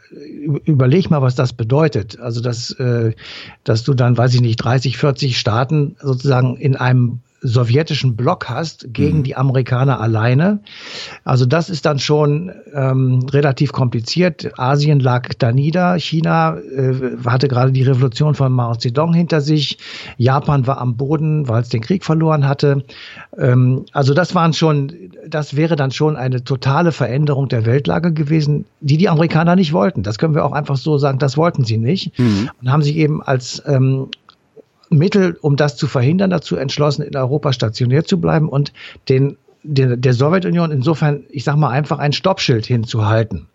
überleg 0.65 1.11
mal, 1.11 1.21
was 1.21 1.35
das 1.35 1.53
bedeutet. 1.53 2.21
Also 2.21 2.41
dass 2.41 2.71
äh, 2.73 3.13
dass 3.65 3.83
du 3.83 3.95
dann 3.95 4.17
weiß 4.17 4.35
ich 4.35 4.41
nicht 4.41 4.57
30, 4.57 4.97
40 4.97 5.39
Staaten 5.39 5.97
sozusagen 6.01 6.57
in 6.57 6.77
einem 6.77 7.21
sowjetischen 7.40 8.16
Block 8.16 8.49
hast 8.49 8.92
gegen 8.92 9.18
mhm. 9.18 9.23
die 9.23 9.37
Amerikaner 9.37 10.00
alleine. 10.00 10.61
Also 11.25 11.47
das 11.47 11.71
ist 11.71 11.87
dann 11.87 11.99
schon 11.99 12.52
ähm, 12.75 13.26
relativ 13.30 13.73
kompliziert. 13.73 14.59
Asien 14.59 14.99
lag 15.00 15.28
da 15.38 15.52
nieder, 15.52 15.99
China 15.99 16.57
äh, 16.59 17.16
hatte 17.25 17.49
gerade 17.49 17.73
die 17.73 17.83
Revolution 17.83 18.35
von 18.35 18.52
Mao 18.52 18.75
Zedong 18.75 19.14
hinter 19.14 19.40
sich, 19.40 19.78
Japan 20.16 20.66
war 20.66 20.78
am 20.78 20.97
Boden, 20.97 21.49
weil 21.49 21.62
es 21.62 21.68
den 21.68 21.80
Krieg 21.80 22.04
verloren 22.04 22.49
hatte. 22.49 22.85
Ähm, 23.37 23.85
also 23.92 24.14
das 24.14 24.35
waren 24.35 24.52
schon, 24.52 24.92
das 25.26 25.54
wäre 25.54 25.76
dann 25.76 25.92
schon 25.92 26.16
eine 26.16 26.42
totale 26.42 26.92
Veränderung 26.92 27.49
der 27.49 27.66
Weltlage 27.66 28.12
gewesen, 28.12 28.64
die 28.80 28.97
die 28.97 29.09
Amerikaner 29.09 29.54
nicht 29.54 29.73
wollten. 29.73 30.02
Das 30.02 30.18
können 30.18 30.35
wir 30.35 30.45
auch 30.45 30.52
einfach 30.52 30.76
so 30.76 30.99
sagen, 30.99 31.18
das 31.18 31.37
wollten 31.37 31.64
sie 31.64 31.78
nicht 31.78 32.18
mhm. 32.18 32.50
und 32.61 32.73
haben 32.73 32.83
sich 32.83 32.97
eben 32.97 33.23
als 33.23 33.62
ähm, 33.66 34.09
Mittel, 34.90 35.37
um 35.40 35.57
das 35.57 35.76
zu 35.76 35.87
verhindern, 35.87 36.30
dazu 36.30 36.57
entschlossen, 36.57 37.02
in 37.02 37.16
Europa 37.16 37.52
stationiert 37.52 38.09
zu 38.09 38.21
bleiben 38.21 38.49
und 38.49 38.73
den, 39.09 39.37
den, 39.62 40.00
der 40.00 40.12
Sowjetunion 40.12 40.71
insofern, 40.71 41.25
ich 41.28 41.45
sag 41.45 41.57
mal, 41.57 41.71
einfach 41.71 41.99
ein 41.99 42.12
Stoppschild 42.12 42.66
hinzuhalten. 42.66 43.49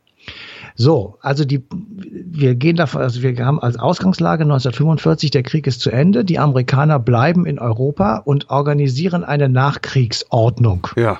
So, 0.76 1.18
also 1.22 1.46
die, 1.46 1.64
wir 1.72 2.56
gehen 2.56 2.76
davon, 2.76 3.02
also 3.02 3.22
wir 3.22 3.38
haben 3.46 3.60
als 3.60 3.78
Ausgangslage 3.78 4.44
1945, 4.44 5.30
der 5.30 5.44
Krieg 5.44 5.68
ist 5.68 5.82
zu 5.82 5.92
Ende, 5.92 6.26
die 6.26 6.40
Amerikaner 6.40 6.98
bleiben 7.00 7.46
in 7.46 7.60
Europa 7.60 8.18
und 8.18 8.50
organisieren 8.50 9.24
eine 9.24 9.50
Nachkriegsordnung. 9.50 10.88
Ja. 10.96 11.20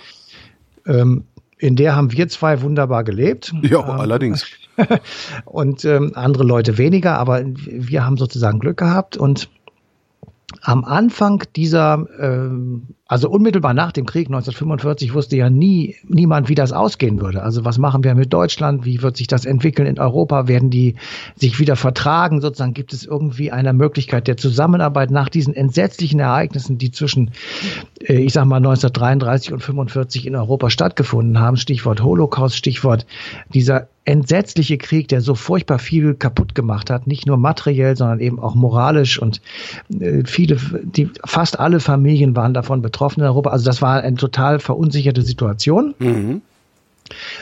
Ähm, 0.88 1.26
in 1.60 1.76
der 1.76 1.96
haben 1.96 2.12
wir 2.12 2.28
zwei 2.28 2.62
wunderbar 2.62 3.04
gelebt. 3.04 3.54
Ja, 3.62 3.80
ähm, 3.80 4.00
allerdings. 4.00 4.46
und 5.46 5.86
ähm, 5.86 6.14
andere 6.16 6.44
Leute 6.44 6.78
weniger, 6.78 7.18
aber 7.20 7.44
wir 7.46 8.06
haben 8.06 8.18
sozusagen 8.18 8.60
Glück 8.60 8.78
gehabt 8.78 9.18
und 9.18 9.50
am 10.64 10.86
Anfang 10.86 11.44
dieser 11.56 12.08
äh, 12.18 12.50
Also 13.06 13.30
unmittelbar 13.30 13.74
nach 13.74 13.92
dem 13.92 14.06
Krieg 14.06 14.28
1945 14.28 15.14
wusste 15.14 15.36
ja 15.36 15.50
nie 15.50 15.98
niemand, 16.08 16.48
wie 16.48 16.56
das 16.56 16.72
ausgehen 16.72 17.20
würde. 17.20 17.44
Also 17.44 17.66
was 17.66 17.78
machen 17.78 18.06
wir 18.06 18.16
mit 18.16 18.32
Deutschland? 18.32 18.86
Wie 18.86 19.02
wird 19.02 19.18
sich 19.18 19.28
das 19.28 19.44
entwickeln 19.44 19.88
in 19.88 20.00
Europa? 20.00 20.48
Werden 20.48 20.70
die 20.70 20.96
sich 21.36 21.60
wieder 21.60 21.76
vertragen? 21.76 22.40
Sozusagen 22.40 22.74
gibt 22.74 22.94
es 22.94 23.04
irgendwie 23.04 23.52
eine 23.52 23.74
Möglichkeit 23.74 24.30
der 24.30 24.38
Zusammenarbeit 24.38 25.12
nach 25.12 25.28
diesen 25.28 25.54
entsetzlichen 25.54 26.22
Ereignissen, 26.22 26.78
die 26.78 26.92
zwischen, 26.92 27.32
äh, 28.00 28.14
ich 28.14 28.32
sag 28.32 28.46
mal 28.46 28.58
1933 28.58 29.52
und 29.52 29.60
45 29.60 30.26
in 30.26 30.38
Europa 30.38 30.70
stattgefunden 30.70 31.42
haben. 31.42 31.58
Stichwort 31.58 32.02
Holocaust, 32.02 32.56
Stichwort 32.56 33.06
dieser 33.54 33.90
entsetzliche 34.06 34.78
Krieg, 34.78 35.08
der 35.08 35.22
so 35.22 35.34
furchtbar 35.34 35.80
viel 35.80 36.14
kaputt 36.14 36.56
gemacht 36.56 36.90
hat, 36.90 37.08
nicht 37.08 37.26
nur 37.26 37.38
materiell, 37.38 37.96
sondern 37.96 38.20
eben 38.20 38.38
auch 38.38 38.54
moralisch 38.54 39.18
und 39.18 39.42
äh, 39.98 40.24
viele, 40.26 40.58
die, 40.84 41.10
fast 41.24 41.58
alle 41.58 41.80
Familien 41.80 42.36
waren 42.36 42.54
davon 42.54 42.82
betroffen 42.82 42.93
in 43.02 43.24
Europa. 43.24 43.50
Also 43.50 43.66
das 43.66 43.82
war 43.82 44.02
eine 44.02 44.18
total 44.18 44.60
verunsicherte 44.60 45.22
Situation. 45.22 45.96
Mhm. 46.00 46.42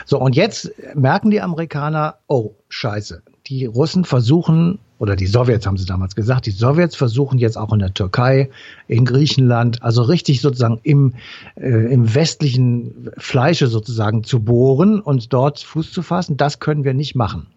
So, 0.05 0.20
und 0.20 0.36
jetzt 0.36 0.72
merken 0.96 1.29
die 1.29 1.41
Amerikaner, 1.41 2.15
oh, 2.27 2.51
scheiße, 2.70 3.22
die 3.48 3.65
Russen 3.65 4.05
versuchen 4.05 4.79
oder 4.98 5.15
die 5.15 5.25
Sowjets 5.25 5.65
haben 5.65 5.77
sie 5.77 5.86
damals 5.86 6.15
gesagt, 6.15 6.46
die 6.46 6.51
Sowjets 6.51 6.96
versuchen 6.96 7.39
jetzt 7.39 7.58
auch 7.58 7.74
in 7.74 7.79
der 7.79 7.93
Türkei, 7.93 8.50
in 8.88 9.05
Griechenland, 9.05 9.81
also 9.81 10.03
richtig 10.03 10.41
sozusagen 10.41 10.79
im, 10.84 11.15
äh, 11.55 11.91
im 11.91 12.13
westlichen 12.13 13.10
Fleische 13.17 13.67
sozusagen 13.67 14.24
zu 14.24 14.41
bohren 14.41 15.00
und 15.00 15.34
dort 15.34 15.60
Fuß 15.60 15.91
zu 15.91 16.01
fassen. 16.03 16.38
Das 16.38 16.60
können 16.60 16.84
wir 16.84 16.93
nicht 16.93 17.15
machen. 17.15 17.48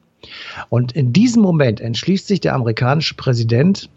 Und 0.69 0.93
in 0.93 1.13
diesem 1.13 1.43
Moment 1.43 1.81
entschließt 1.81 2.27
sich 2.27 2.41
der 2.41 2.55
amerikanische 2.55 3.15
Präsident, 3.15 3.89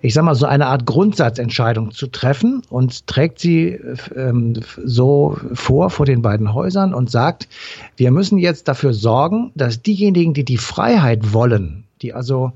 ich 0.00 0.14
sage 0.14 0.26
mal, 0.26 0.34
so 0.34 0.46
eine 0.46 0.66
Art 0.66 0.86
Grundsatzentscheidung 0.86 1.90
zu 1.90 2.06
treffen 2.06 2.62
und 2.70 3.06
trägt 3.06 3.40
sie 3.40 3.78
ähm, 4.14 4.54
so 4.84 5.36
vor 5.52 5.90
vor 5.90 6.06
den 6.06 6.22
beiden 6.22 6.54
Häusern 6.54 6.94
und 6.94 7.10
sagt, 7.10 7.48
wir 7.96 8.10
müssen 8.10 8.38
jetzt 8.38 8.68
dafür 8.68 8.92
sorgen, 8.92 9.50
dass 9.54 9.82
diejenigen, 9.82 10.34
die 10.34 10.44
die 10.44 10.58
Freiheit 10.58 11.32
wollen, 11.32 11.84
die 12.02 12.14
also 12.14 12.52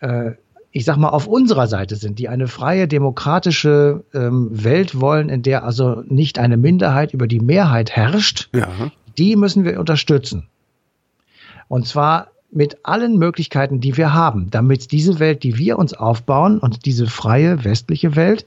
äh, 0.00 0.32
ich 0.72 0.86
sag 0.86 0.96
mal, 0.96 1.10
auf 1.10 1.26
unserer 1.26 1.66
Seite 1.66 1.96
sind, 1.96 2.18
die 2.18 2.30
eine 2.30 2.48
freie, 2.48 2.88
demokratische 2.88 4.04
ähm, 4.14 4.48
Welt 4.50 4.98
wollen, 4.98 5.28
in 5.28 5.42
der 5.42 5.64
also 5.64 6.02
nicht 6.08 6.38
eine 6.38 6.56
Minderheit 6.56 7.12
über 7.12 7.26
die 7.26 7.40
Mehrheit 7.40 7.90
herrscht, 7.90 8.48
ja. 8.54 8.68
die 9.18 9.36
müssen 9.36 9.64
wir 9.64 9.78
unterstützen. 9.78 10.48
Und 11.68 11.86
zwar 11.86 12.28
mit 12.52 12.78
allen 12.84 13.18
Möglichkeiten, 13.18 13.80
die 13.80 13.96
wir 13.96 14.12
haben, 14.12 14.50
damit 14.50 14.92
diese 14.92 15.18
Welt, 15.18 15.42
die 15.42 15.56
wir 15.58 15.78
uns 15.78 15.94
aufbauen 15.94 16.58
und 16.58 16.84
diese 16.84 17.06
freie 17.06 17.64
westliche 17.64 18.14
Welt, 18.14 18.44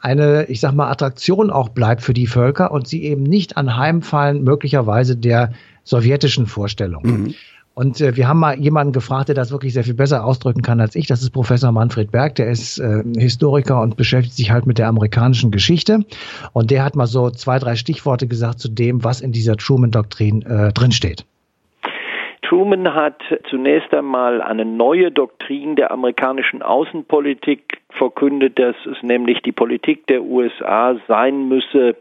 eine, 0.00 0.44
ich 0.46 0.60
sag 0.60 0.72
mal, 0.74 0.90
Attraktion 0.90 1.50
auch 1.50 1.68
bleibt 1.70 2.02
für 2.02 2.14
die 2.14 2.26
Völker 2.26 2.70
und 2.70 2.86
sie 2.86 3.04
eben 3.04 3.22
nicht 3.22 3.56
anheimfallen, 3.56 4.42
möglicherweise 4.42 5.16
der 5.16 5.52
sowjetischen 5.84 6.46
Vorstellung. 6.46 7.02
Mhm. 7.04 7.34
Und 7.74 8.00
äh, 8.00 8.16
wir 8.16 8.26
haben 8.26 8.38
mal 8.38 8.58
jemanden 8.58 8.94
gefragt, 8.94 9.28
der 9.28 9.34
das 9.34 9.50
wirklich 9.50 9.74
sehr 9.74 9.84
viel 9.84 9.94
besser 9.94 10.24
ausdrücken 10.24 10.62
kann 10.62 10.80
als 10.80 10.94
ich. 10.94 11.06
Das 11.06 11.22
ist 11.22 11.30
Professor 11.30 11.72
Manfred 11.72 12.10
Berg, 12.10 12.36
der 12.36 12.48
ist 12.48 12.78
äh, 12.78 13.02
Historiker 13.18 13.82
und 13.82 13.96
beschäftigt 13.96 14.34
sich 14.34 14.50
halt 14.50 14.66
mit 14.66 14.78
der 14.78 14.88
amerikanischen 14.88 15.50
Geschichte. 15.50 16.00
Und 16.54 16.70
der 16.70 16.82
hat 16.82 16.96
mal 16.96 17.06
so 17.06 17.30
zwei, 17.30 17.58
drei 17.58 17.76
Stichworte 17.76 18.26
gesagt 18.26 18.60
zu 18.60 18.68
dem, 18.68 19.04
was 19.04 19.20
in 19.20 19.30
dieser 19.30 19.56
Truman-Doktrin 19.56 20.42
äh, 20.42 20.72
drinsteht. 20.72 21.26
Truman 22.42 22.94
hat 22.94 23.22
zunächst 23.50 23.92
einmal 23.92 24.40
eine 24.40 24.64
neue 24.64 25.10
Doktrin 25.10 25.76
der 25.76 25.90
amerikanischen 25.90 26.62
Außenpolitik 26.62 27.78
verkündet, 27.90 28.58
dass 28.58 28.76
es 28.86 29.02
nämlich 29.02 29.42
die 29.42 29.52
Politik 29.52 30.06
der 30.06 30.22
USA 30.22 30.96
sein 31.08 31.48
müsse, 31.48 31.96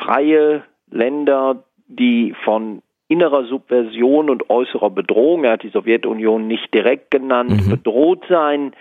freie 0.00 0.62
Länder, 0.90 1.64
die 1.88 2.34
von 2.44 2.82
innerer 3.08 3.44
Subversion 3.44 4.30
und 4.30 4.50
äußerer 4.50 4.90
Bedrohung, 4.90 5.42
er 5.44 5.52
hat 5.52 5.64
die 5.64 5.70
Sowjetunion 5.70 6.46
nicht 6.46 6.72
direkt 6.72 7.10
genannt, 7.10 7.66
mhm. 7.66 7.70
bedroht 7.70 8.24
sein, 8.28 8.72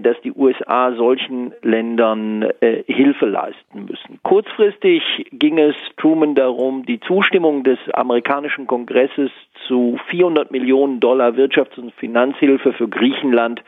dass 0.00 0.20
die 0.22 0.32
USA 0.32 0.92
solchen 0.94 1.52
Ländern 1.62 2.42
äh, 2.60 2.82
Hilfe 2.86 3.26
leisten 3.26 3.84
müssen. 3.84 4.18
Kurzfristig 4.22 5.02
ging 5.32 5.58
es 5.58 5.74
Truman 5.96 6.34
darum, 6.34 6.86
die 6.86 7.00
Zustimmung 7.00 7.64
des 7.64 7.78
amerikanischen 7.92 8.66
Kongresses 8.66 9.30
zu 9.66 9.98
400 10.08 10.50
Millionen 10.50 11.00
Dollar 11.00 11.32
Wirtschafts- 11.32 11.78
und 11.78 11.92
Finanzhilfe 11.94 12.72
für 12.72 12.88
Griechenland 12.88 13.62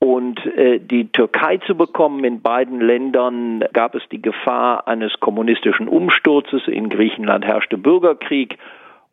und 0.00 0.44
äh, 0.46 0.78
die 0.78 1.10
Türkei 1.10 1.58
zu 1.58 1.76
bekommen. 1.76 2.24
In 2.24 2.42
beiden 2.42 2.80
Ländern 2.80 3.64
gab 3.72 3.94
es 3.94 4.02
die 4.10 4.22
Gefahr 4.22 4.86
eines 4.86 5.18
kommunistischen 5.20 5.88
Umsturzes. 5.88 6.68
In 6.68 6.88
Griechenland 6.88 7.44
herrschte 7.44 7.78
Bürgerkrieg 7.78 8.54
äh, 8.54 8.56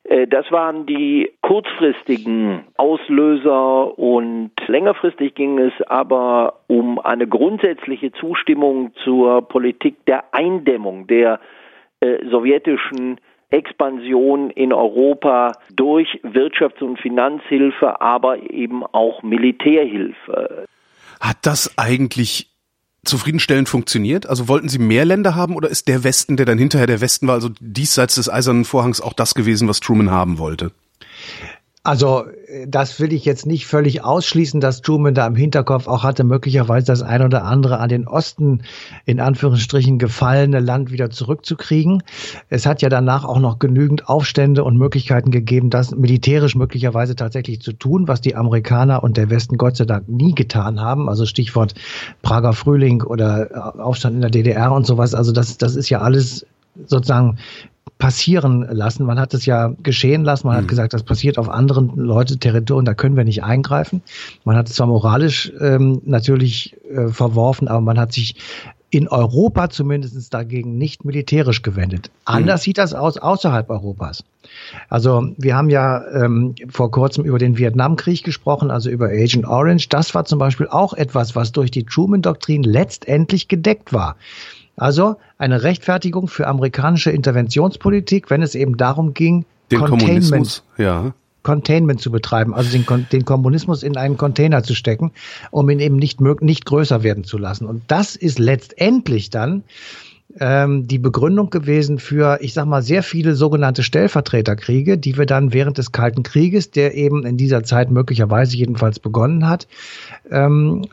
das 0.07 0.51
waren 0.51 0.85
die 0.85 1.31
kurzfristigen 1.41 2.63
Auslöser 2.77 3.97
und 3.97 4.51
längerfristig 4.67 5.33
ging 5.33 5.57
es 5.57 5.74
aber 5.88 6.62
um 6.67 7.00
eine 7.00 7.27
grundsätzliche 7.27 8.12
Zustimmung 8.12 8.91
zur 9.03 9.41
Politik 9.41 10.05
der 10.05 10.33
Eindämmung 10.33 11.07
der 11.07 11.39
äh, 12.01 12.24
sowjetischen 12.29 13.19
Expansion 13.50 14.51
in 14.51 14.74
Europa 14.74 15.53
durch 15.74 16.07
Wirtschafts- 16.24 16.83
und 16.83 17.00
Finanzhilfe, 17.00 18.01
aber 18.01 18.51
eben 18.51 18.83
auch 18.85 19.24
Militärhilfe. 19.24 20.65
Hat 21.19 21.38
das 21.43 21.74
eigentlich 21.77 22.54
zufriedenstellend 23.05 23.69
funktioniert? 23.69 24.27
Also 24.27 24.47
wollten 24.47 24.69
Sie 24.69 24.79
mehr 24.79 25.05
Länder 25.05 25.35
haben 25.35 25.55
oder 25.55 25.69
ist 25.69 25.88
der 25.88 26.03
Westen, 26.03 26.38
der 26.38 26.45
dann 26.45 26.57
hinterher 26.57 26.88
der 26.88 27.01
Westen 27.01 27.27
war, 27.27 27.35
also 27.35 27.50
diesseits 27.59 28.15
des 28.15 28.29
Eisernen 28.29 28.65
Vorhangs 28.65 29.01
auch 29.01 29.13
das 29.13 29.33
gewesen, 29.33 29.67
was 29.67 29.79
Truman 29.79 30.12
haben 30.12 30.38
wollte? 30.38 30.71
Also 31.86 32.25
das 32.68 33.00
will 33.00 33.13
ich 33.13 33.25
jetzt 33.25 33.46
nicht 33.46 33.68
völlig 33.68 34.04
ausschließen, 34.04 34.60
dass 34.60 34.82
Truman 34.82 35.13
da 35.13 35.27
im 35.27 35.36
Hinterkopf 35.36 35.88
auch 35.88 36.01
hatte, 36.01 36.24
möglicherweise 36.24 36.88
das 36.88 37.04
ein 37.04 37.22
oder 37.22 37.44
andere 37.44 37.77
an 37.77 37.89
den 37.89 38.08
Osten 38.08 38.63
in 39.06 39.20
Anführungsstrichen 39.20 40.00
gefallene 40.00 40.60
Land 40.62 40.92
wieder 40.92 41.12
zurückzukriegen. 41.12 42.01
Es 42.50 42.65
hat 42.65 42.82
ja 42.82 42.89
danach 42.89 43.24
auch 43.24 43.38
noch 43.38 43.60
genügend 43.60 44.10
Aufstände 44.10 44.63
und 44.63 44.77
Möglichkeiten 44.77 45.30
gegeben, 45.30 45.70
das 45.70 45.92
militärisch 45.92 46.56
möglicherweise 46.56 47.15
tatsächlich 47.15 47.62
zu 47.62 47.72
tun, 47.72 48.08
was 48.08 48.20
die 48.20 48.36
Amerikaner 48.36 49.04
und 49.04 49.15
der 49.15 49.30
Westen 49.30 49.58
Gott 49.58 49.77
sei 49.77 49.86
Dank 49.86 50.10
nie 50.10 50.34
getan 50.34 50.82
haben. 50.82 51.08
Also 51.08 51.27
Stichwort 51.27 51.75
Prager 52.24 52.54
Frühling 52.54 53.04
oder 53.04 53.75
Aufstand 53.77 54.15
in 54.15 54.22
der 54.22 54.32
DDR 54.32 54.72
und 54.72 54.88
sowas. 54.88 55.13
Also 55.13 55.32
das, 55.32 55.60
das 55.60 55.75
ist 55.75 55.89
ja 55.89 56.01
alles 56.01 56.48
sozusagen 56.88 57.38
passieren 57.98 58.68
lassen. 58.70 59.06
Man 59.06 59.20
hat 59.20 59.34
es 59.34 59.46
ja 59.46 59.74
geschehen 59.82 60.24
lassen. 60.24 60.48
Man 60.48 60.58
mhm. 60.58 60.62
hat 60.62 60.68
gesagt, 60.68 60.94
das 60.94 61.04
passiert 61.04 61.38
auf 61.38 61.50
anderen 61.50 61.96
Leute 61.96 62.38
Territorien, 62.38 62.86
da 62.86 62.94
können 62.94 63.15
wir 63.15 63.24
nicht 63.24 63.44
eingreifen. 63.44 64.01
Man 64.44 64.56
hat 64.56 64.70
es 64.70 64.75
zwar 64.75 64.88
moralisch 64.88 65.51
ähm, 65.60 66.01
natürlich 66.06 66.75
äh, 66.89 67.08
verworfen, 67.08 67.68
aber 67.68 67.82
man 67.82 68.00
hat 68.00 68.12
sich 68.12 68.36
in 68.89 69.08
Europa 69.08 69.70
zumindest 69.70 70.34
dagegen 70.34 70.77
nicht 70.77 71.04
militärisch 71.04 71.62
gewendet. 71.62 72.12
Anders 72.24 72.62
mhm. 72.62 72.63
sieht 72.63 72.77
das 72.77 72.94
aus 72.94 73.18
außerhalb 73.18 73.70
Europas. 73.70 74.24
Also 74.89 75.34
wir 75.38 75.56
haben 75.56 75.70
ja 75.70 76.04
ähm, 76.13 76.56
vor 76.70 76.92
kurzem 76.92 77.25
über 77.25 77.39
den 77.39 77.58
Vietnamkrieg 77.58 78.24
gesprochen, 78.24 78.72
also 78.72 78.89
über 78.89 79.08
Agent 79.08 79.46
Orange. 79.46 79.89
Das 79.89 80.13
war 80.15 80.25
zum 80.25 80.39
Beispiel 80.39 80.68
auch 80.68 80.94
etwas, 80.94 81.36
was 81.36 81.51
durch 81.51 81.72
die 81.72 81.84
Truman-Doktrin 81.84 82.63
letztendlich 82.63 83.48
gedeckt 83.48 83.92
war. 83.92 84.15
Also 84.77 85.15
eine 85.38 85.63
Rechtfertigung 85.63 86.27
für 86.27 86.48
amerikanische 86.48 87.12
Interventionspolitik, 87.12 88.29
wenn 88.29 88.41
es 88.41 88.55
eben 88.55 88.77
darum 88.77 89.13
ging, 89.13 89.46
den 89.72 89.79
Containment, 89.79 90.63
ja. 90.77 91.13
Containment 91.44 92.01
zu 92.01 92.12
betreiben, 92.12 92.53
also 92.53 92.77
den, 92.77 93.08
den, 93.12 93.25
Kommunismus 93.25 93.84
in 93.84 93.98
einen 93.98 94.17
Container 94.17 94.63
zu 94.63 94.75
stecken, 94.75 95.12
um 95.51 95.70
ihn 95.70 95.79
eben 95.79 95.96
nicht, 95.96 96.20
nicht 96.20 96.65
größer 96.65 97.03
werden 97.03 97.24
zu 97.24 97.38
lassen. 97.38 97.65
Und 97.65 97.84
das 97.88 98.15
ist 98.15 98.38
letztendlich 98.38 99.29
dann 99.29 99.63
ähm, 100.39 100.88
die 100.88 100.98
Begründung 100.98 101.50
gewesen 101.50 102.00
für, 102.00 102.39
ich 102.41 102.53
sag 102.53 102.65
mal, 102.65 102.82
sehr 102.82 103.03
viele 103.03 103.36
sogenannte 103.36 103.84
Stellvertreterkriege, 103.84 104.98
die 104.98 105.17
wir 105.17 105.25
dann 105.25 105.53
während 105.53 105.77
des 105.77 105.91
Kalten 105.91 106.24
Krieges, 106.24 106.72
der 106.72 106.96
eben 106.96 107.25
in 107.25 107.38
dieser 107.38 107.63
Zeit 107.63 107.91
möglicherweise 107.91 108.58
jedenfalls 108.58 109.00
begonnen 109.00 109.48
hat, 109.48 109.67
ähm, 110.32 110.86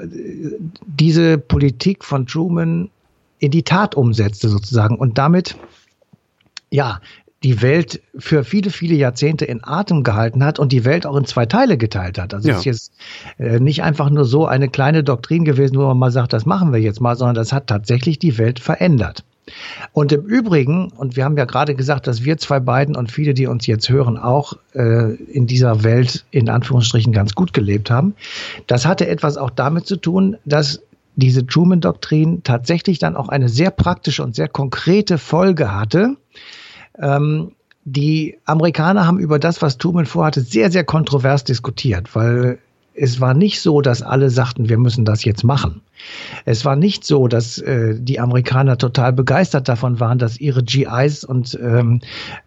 diese 0.87 1.39
Politik 1.39 2.05
von 2.05 2.27
Truman 2.27 2.91
in 3.43 3.51
die 3.51 3.65
Tat 3.65 3.97
umsetzte 3.97 4.49
sozusagen 4.49 4.95
und 4.95 5.19
damit 5.19 5.57
ja 6.71 7.01
die 7.43 7.61
Welt 7.61 8.01
für 8.17 8.45
viele, 8.45 8.71
viele 8.71 8.95
Jahrzehnte 8.95 9.45
in 9.45 9.65
Atem 9.65 10.05
gehalten 10.05 10.45
hat 10.45 10.61
und 10.61 10.71
die 10.71 10.85
Welt 10.85 11.07
auch 11.07 11.17
in 11.17 11.25
zwei 11.25 11.45
Teile 11.45 11.77
geteilt 11.77 12.21
hat. 12.21 12.35
Also 12.35 12.49
ja. 12.49 12.55
es 12.55 12.61
ist 12.61 12.65
jetzt 12.65 12.93
äh, 13.39 13.59
nicht 13.59 13.83
einfach 13.83 14.11
nur 14.11 14.27
so 14.27 14.47
eine 14.47 14.69
kleine 14.69 15.03
Doktrin 15.03 15.45
gewesen, 15.45 15.77
wo 15.77 15.87
man 15.89 15.99
mal 15.99 16.13
sagt, 16.13 16.33
das 16.33 16.47
machen 16.47 16.73
wir 16.73 16.79
jetzt 16.79 17.01
mal, 17.01 17.17
sondern 17.17 17.35
das 17.35 17.53
hat 17.53 17.67
tatsächlich 17.67 18.21
die 18.21 18.39
Welt 18.39 18.61
verändert. 18.61 19.25
Und 19.91 20.13
im 20.13 20.23
Übrigen, 20.23 20.93
und 20.93 21.17
wir 21.17 21.25
haben 21.25 21.37
ja 21.37 21.47
gerade 21.47 21.75
gesagt, 21.75 22.07
dass 22.07 22.23
wir 22.23 22.39
zwei 22.39 22.61
beiden 22.61 22.95
und 22.95 23.11
viele, 23.11 23.35
die 23.35 23.49
uns 23.49 23.67
jetzt 23.67 23.89
hören, 23.89 24.19
auch 24.19 24.53
äh, 24.75 25.15
in 25.15 25.49
dieser 25.49 25.83
Welt 25.83 26.25
in 26.31 26.49
Anführungsstrichen 26.49 27.13
ganz 27.13 27.35
gut 27.35 27.53
gelebt 27.53 27.91
haben, 27.91 28.15
das 28.69 28.87
hatte 28.87 29.09
etwas 29.09 29.37
auch 29.37 29.51
damit 29.51 29.89
zu 29.89 29.97
tun, 29.97 30.37
dass 30.45 30.81
diese 31.17 31.47
Truman-Doktrin 31.47 32.43
tatsächlich 32.43 32.99
dann 32.99 33.17
auch 33.17 33.29
eine 33.29 33.49
sehr 33.49 33.71
praktische 33.71 34.23
und 34.23 34.35
sehr 34.35 34.49
konkrete 34.49 35.19
Folge 35.19 35.75
hatte. 35.75 36.17
Ähm, 36.99 37.53
die 37.85 38.39
Amerikaner 38.45 39.07
haben 39.07 39.19
über 39.19 39.39
das, 39.39 39.61
was 39.61 39.79
Truman 39.79 40.07
vorhatte, 40.07 40.41
sehr, 40.41 40.71
sehr 40.71 40.85
kontrovers 40.85 41.45
diskutiert, 41.45 42.15
weil 42.15 42.59
es 42.95 43.21
war 43.21 43.35
nicht 43.35 43.61
so, 43.61 43.81
dass 43.81 44.03
alle 44.03 44.31
sagten, 44.31 44.69
wir 44.69 44.79
müssen 44.79 45.05
das 45.05 45.25
jetzt 45.25 45.45
machen. 45.45 45.81
Es 46.45 46.65
war 46.65 46.77
nicht 46.77 47.05
so, 47.05 47.27
dass 47.27 47.59
äh, 47.59 47.95
die 47.99 48.21
Amerikaner 48.21 48.77
total 48.77 49.13
begeistert 49.13 49.69
davon 49.69 49.99
waren, 49.99 50.19
dass 50.19 50.39
ihre 50.39 50.63
GIs 50.63 51.25
und 51.25 51.59
ähm, 51.61 52.01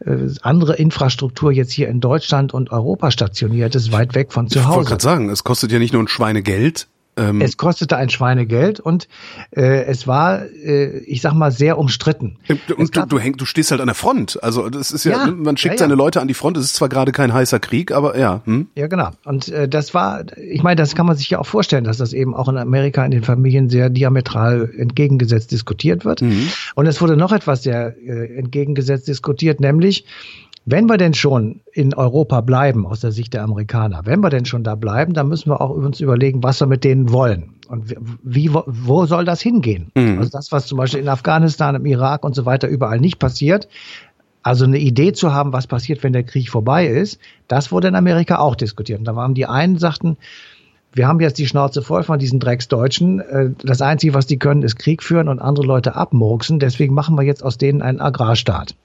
äh, 0.06 0.18
andere 0.42 0.76
Infrastruktur 0.76 1.52
jetzt 1.52 1.72
hier 1.72 1.88
in 1.88 2.00
Deutschland 2.00 2.54
und 2.54 2.72
Europa 2.72 3.12
stationiert 3.12 3.76
ist, 3.76 3.92
weit 3.92 4.14
weg 4.14 4.32
von 4.32 4.48
zu 4.48 4.60
Hause. 4.60 4.70
Ich 4.70 4.76
wollte 4.76 4.90
gerade 4.90 5.04
sagen, 5.04 5.30
es 5.30 5.44
kostet 5.44 5.72
ja 5.72 5.80
nicht 5.80 5.94
nur 5.94 6.04
ein 6.04 6.08
Schweinegeld, 6.08 6.88
ähm 7.18 7.42
es 7.42 7.58
kostete 7.58 7.98
ein 7.98 8.10
Schweinegeld 8.10 8.80
und 8.80 9.08
äh, 9.52 9.84
es 9.86 10.08
war, 10.08 10.46
äh, 10.46 10.98
ich 11.00 11.22
sag 11.22 11.34
mal, 11.34 11.52
sehr 11.52 11.78
umstritten. 11.78 12.38
Und 12.78 12.96
du, 12.96 13.06
du, 13.06 13.20
häng, 13.20 13.38
du 13.38 13.46
stehst 13.46 13.72
halt 13.72 13.82
an 13.82 13.88
der 13.88 13.96
Front. 13.96 14.42
Also 14.44 14.70
das 14.70 14.92
ist 14.92 15.04
ja, 15.04 15.26
ja 15.26 15.32
man 15.32 15.58
schickt 15.58 15.76
ja, 15.76 15.76
ja. 15.76 15.80
seine 15.80 15.96
Leute 15.96 16.22
an 16.22 16.28
die 16.28 16.34
Front. 16.34 16.58
Es 16.58 16.66
ist 16.66 16.76
zwar 16.76 16.90
gerade 16.90 17.12
kein 17.12 17.34
heißer 17.34 17.60
Krieg, 17.60 17.92
aber 17.92 18.18
ja. 18.18 18.42
Hm? 18.46 18.68
Ja, 18.76 18.88
genau. 18.88 19.12
Und 19.24 19.50
äh, 19.50 19.68
das 19.68 19.94
war, 19.94 20.24
ich 20.38 20.64
meine, 20.64 20.76
das 20.76 20.96
kann 20.96 21.06
man 21.06 21.16
sich 21.16 21.30
ja 21.30 21.40
auch 21.40 21.46
vorstellen, 21.46 21.84
dass 21.84 21.98
das 21.98 22.14
eben 22.14 22.36
auch 22.36 22.50
in 22.50 22.58
Amerika 22.58 23.06
in 23.06 23.12
den 23.12 23.24
Familien 23.24 23.70
sehr 23.70 23.90
diametral 23.90 24.72
entgegengesetzt 24.78 25.52
diskutiert 25.52 26.06
wird. 26.06 26.22
Mhm. 26.22 26.50
Und 26.76 26.88
es 26.88 27.02
wurde 27.02 27.18
noch 27.18 27.32
etwas 27.32 27.64
sehr 27.64 27.96
äh, 28.06 28.38
entgegengesetzt 28.38 29.08
diskutiert, 29.08 29.60
nämlich 29.60 30.06
wenn 30.66 30.88
wir 30.88 30.98
denn 30.98 31.14
schon 31.14 31.62
in 31.74 31.94
Europa 31.94 32.42
bleiben, 32.42 32.88
aus 32.88 33.00
der 33.00 33.12
Sicht 33.12 33.34
der 33.36 33.44
Amerikaner, 33.44 34.02
wenn 34.06 34.22
wir 34.22 34.32
denn 34.32 34.46
schon 34.46 34.64
da 34.64 34.74
bleiben, 34.74 35.14
dann 35.14 35.28
müssen 35.28 35.52
wir 35.52 35.62
auch 35.62 35.70
uns 35.70 36.00
überlegen, 36.00 36.42
was 36.42 36.60
wir 36.60 36.66
mit 36.66 36.84
denen 36.84 37.12
wollen. 37.12 37.56
Und 37.68 37.96
wie, 38.24 38.52
wo 38.52 39.06
soll 39.06 39.26
das 39.26 39.42
hingehen? 39.42 39.92
Mhm. 39.96 40.18
Also 40.18 40.32
das, 40.32 40.52
was 40.52 40.66
zum 40.66 40.80
Beispiel 40.80 41.02
in 41.02 41.08
Afghanistan, 41.08 41.76
im 41.76 41.86
Irak 41.86 42.24
und 42.24 42.34
so 42.34 42.46
weiter 42.46 42.68
überall 42.68 43.00
nicht 43.00 43.20
passiert, 43.20 43.68
also 44.42 44.66
eine 44.66 44.80
Idee 44.80 45.14
zu 45.14 45.34
haben, 45.34 45.54
was 45.54 45.68
passiert, 45.68 46.04
wenn 46.04 46.14
der 46.14 46.24
Krieg 46.24 46.50
vorbei 46.50 46.88
ist, 46.88 47.20
das 47.48 47.72
wurde 47.72 47.88
in 47.88 47.96
Amerika 47.96 48.38
auch 48.38 48.56
diskutiert. 48.56 49.00
Und 49.00 49.06
da 49.06 49.16
waren 49.16 49.34
die 49.34 49.46
einen, 49.46 49.78
sagten, 49.78 50.18
wir 50.94 51.08
haben 51.08 51.20
jetzt 51.20 51.38
die 51.38 51.48
Schnauze 51.48 51.82
voll 51.82 52.04
von 52.04 52.20
diesen 52.20 52.40
Drecksdeutschen. 52.40 53.20
Äh, 53.20 53.50
das 53.64 53.82
Einzige, 53.82 54.14
was 54.14 54.28
die 54.28 54.40
können, 54.40 54.64
ist 54.64 54.78
Krieg 54.78 55.04
führen 55.04 55.28
und 55.28 55.40
andere 55.40 55.66
Leute 55.66 55.96
abmurksen. 55.96 56.58
Deswegen 56.58 56.94
machen 56.94 57.16
wir 57.16 57.24
jetzt 57.24 57.44
aus 57.44 57.58
denen 57.58 57.82
einen 57.82 58.00
Agrarstaat. 58.00 58.76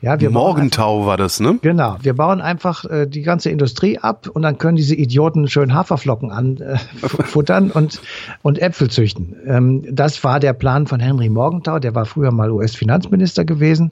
Ja, 0.00 0.20
wir 0.20 0.30
Morgentau 0.30 0.98
einfach, 0.98 1.06
war 1.08 1.16
das, 1.16 1.40
ne? 1.40 1.58
Genau. 1.60 1.96
Wir 2.00 2.14
bauen 2.14 2.40
einfach 2.40 2.84
äh, 2.84 3.06
die 3.06 3.22
ganze 3.22 3.50
Industrie 3.50 3.98
ab 3.98 4.28
und 4.32 4.42
dann 4.42 4.56
können 4.56 4.76
diese 4.76 4.94
Idioten 4.94 5.48
schön 5.48 5.74
Haferflocken 5.74 6.30
anfuttern 6.30 7.70
äh, 7.70 7.72
und, 7.74 8.00
und 8.42 8.60
Äpfel 8.60 8.90
züchten. 8.90 9.34
Ähm, 9.44 9.84
das 9.90 10.22
war 10.22 10.38
der 10.38 10.52
Plan 10.52 10.86
von 10.86 11.00
Henry 11.00 11.28
Morgenthau. 11.28 11.80
Der 11.80 11.96
war 11.96 12.06
früher 12.06 12.30
mal 12.30 12.52
US-Finanzminister 12.52 13.44
gewesen. 13.44 13.90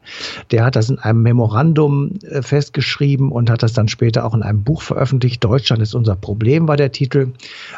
Der 0.53 0.65
hat 0.65 0.77
das 0.77 0.91
in 0.91 1.01
einem 1.01 1.23
Memorandum 1.23 2.13
äh, 2.23 2.41
festgeschrieben 2.41 3.33
und 3.33 3.51
hat 3.51 3.65
das 3.65 3.73
dann 3.73 3.89
später 3.89 4.25
auch 4.25 4.35
in 4.35 4.45
einem 4.45 4.63
Buch 4.63 4.83
veröffentlicht. 4.83 5.43
Deutschland 5.43 5.83
ist 5.83 5.95
unser 5.95 6.15
Problem, 6.15 6.69
war 6.69 6.77
der 6.77 6.93
Titel. 6.93 7.33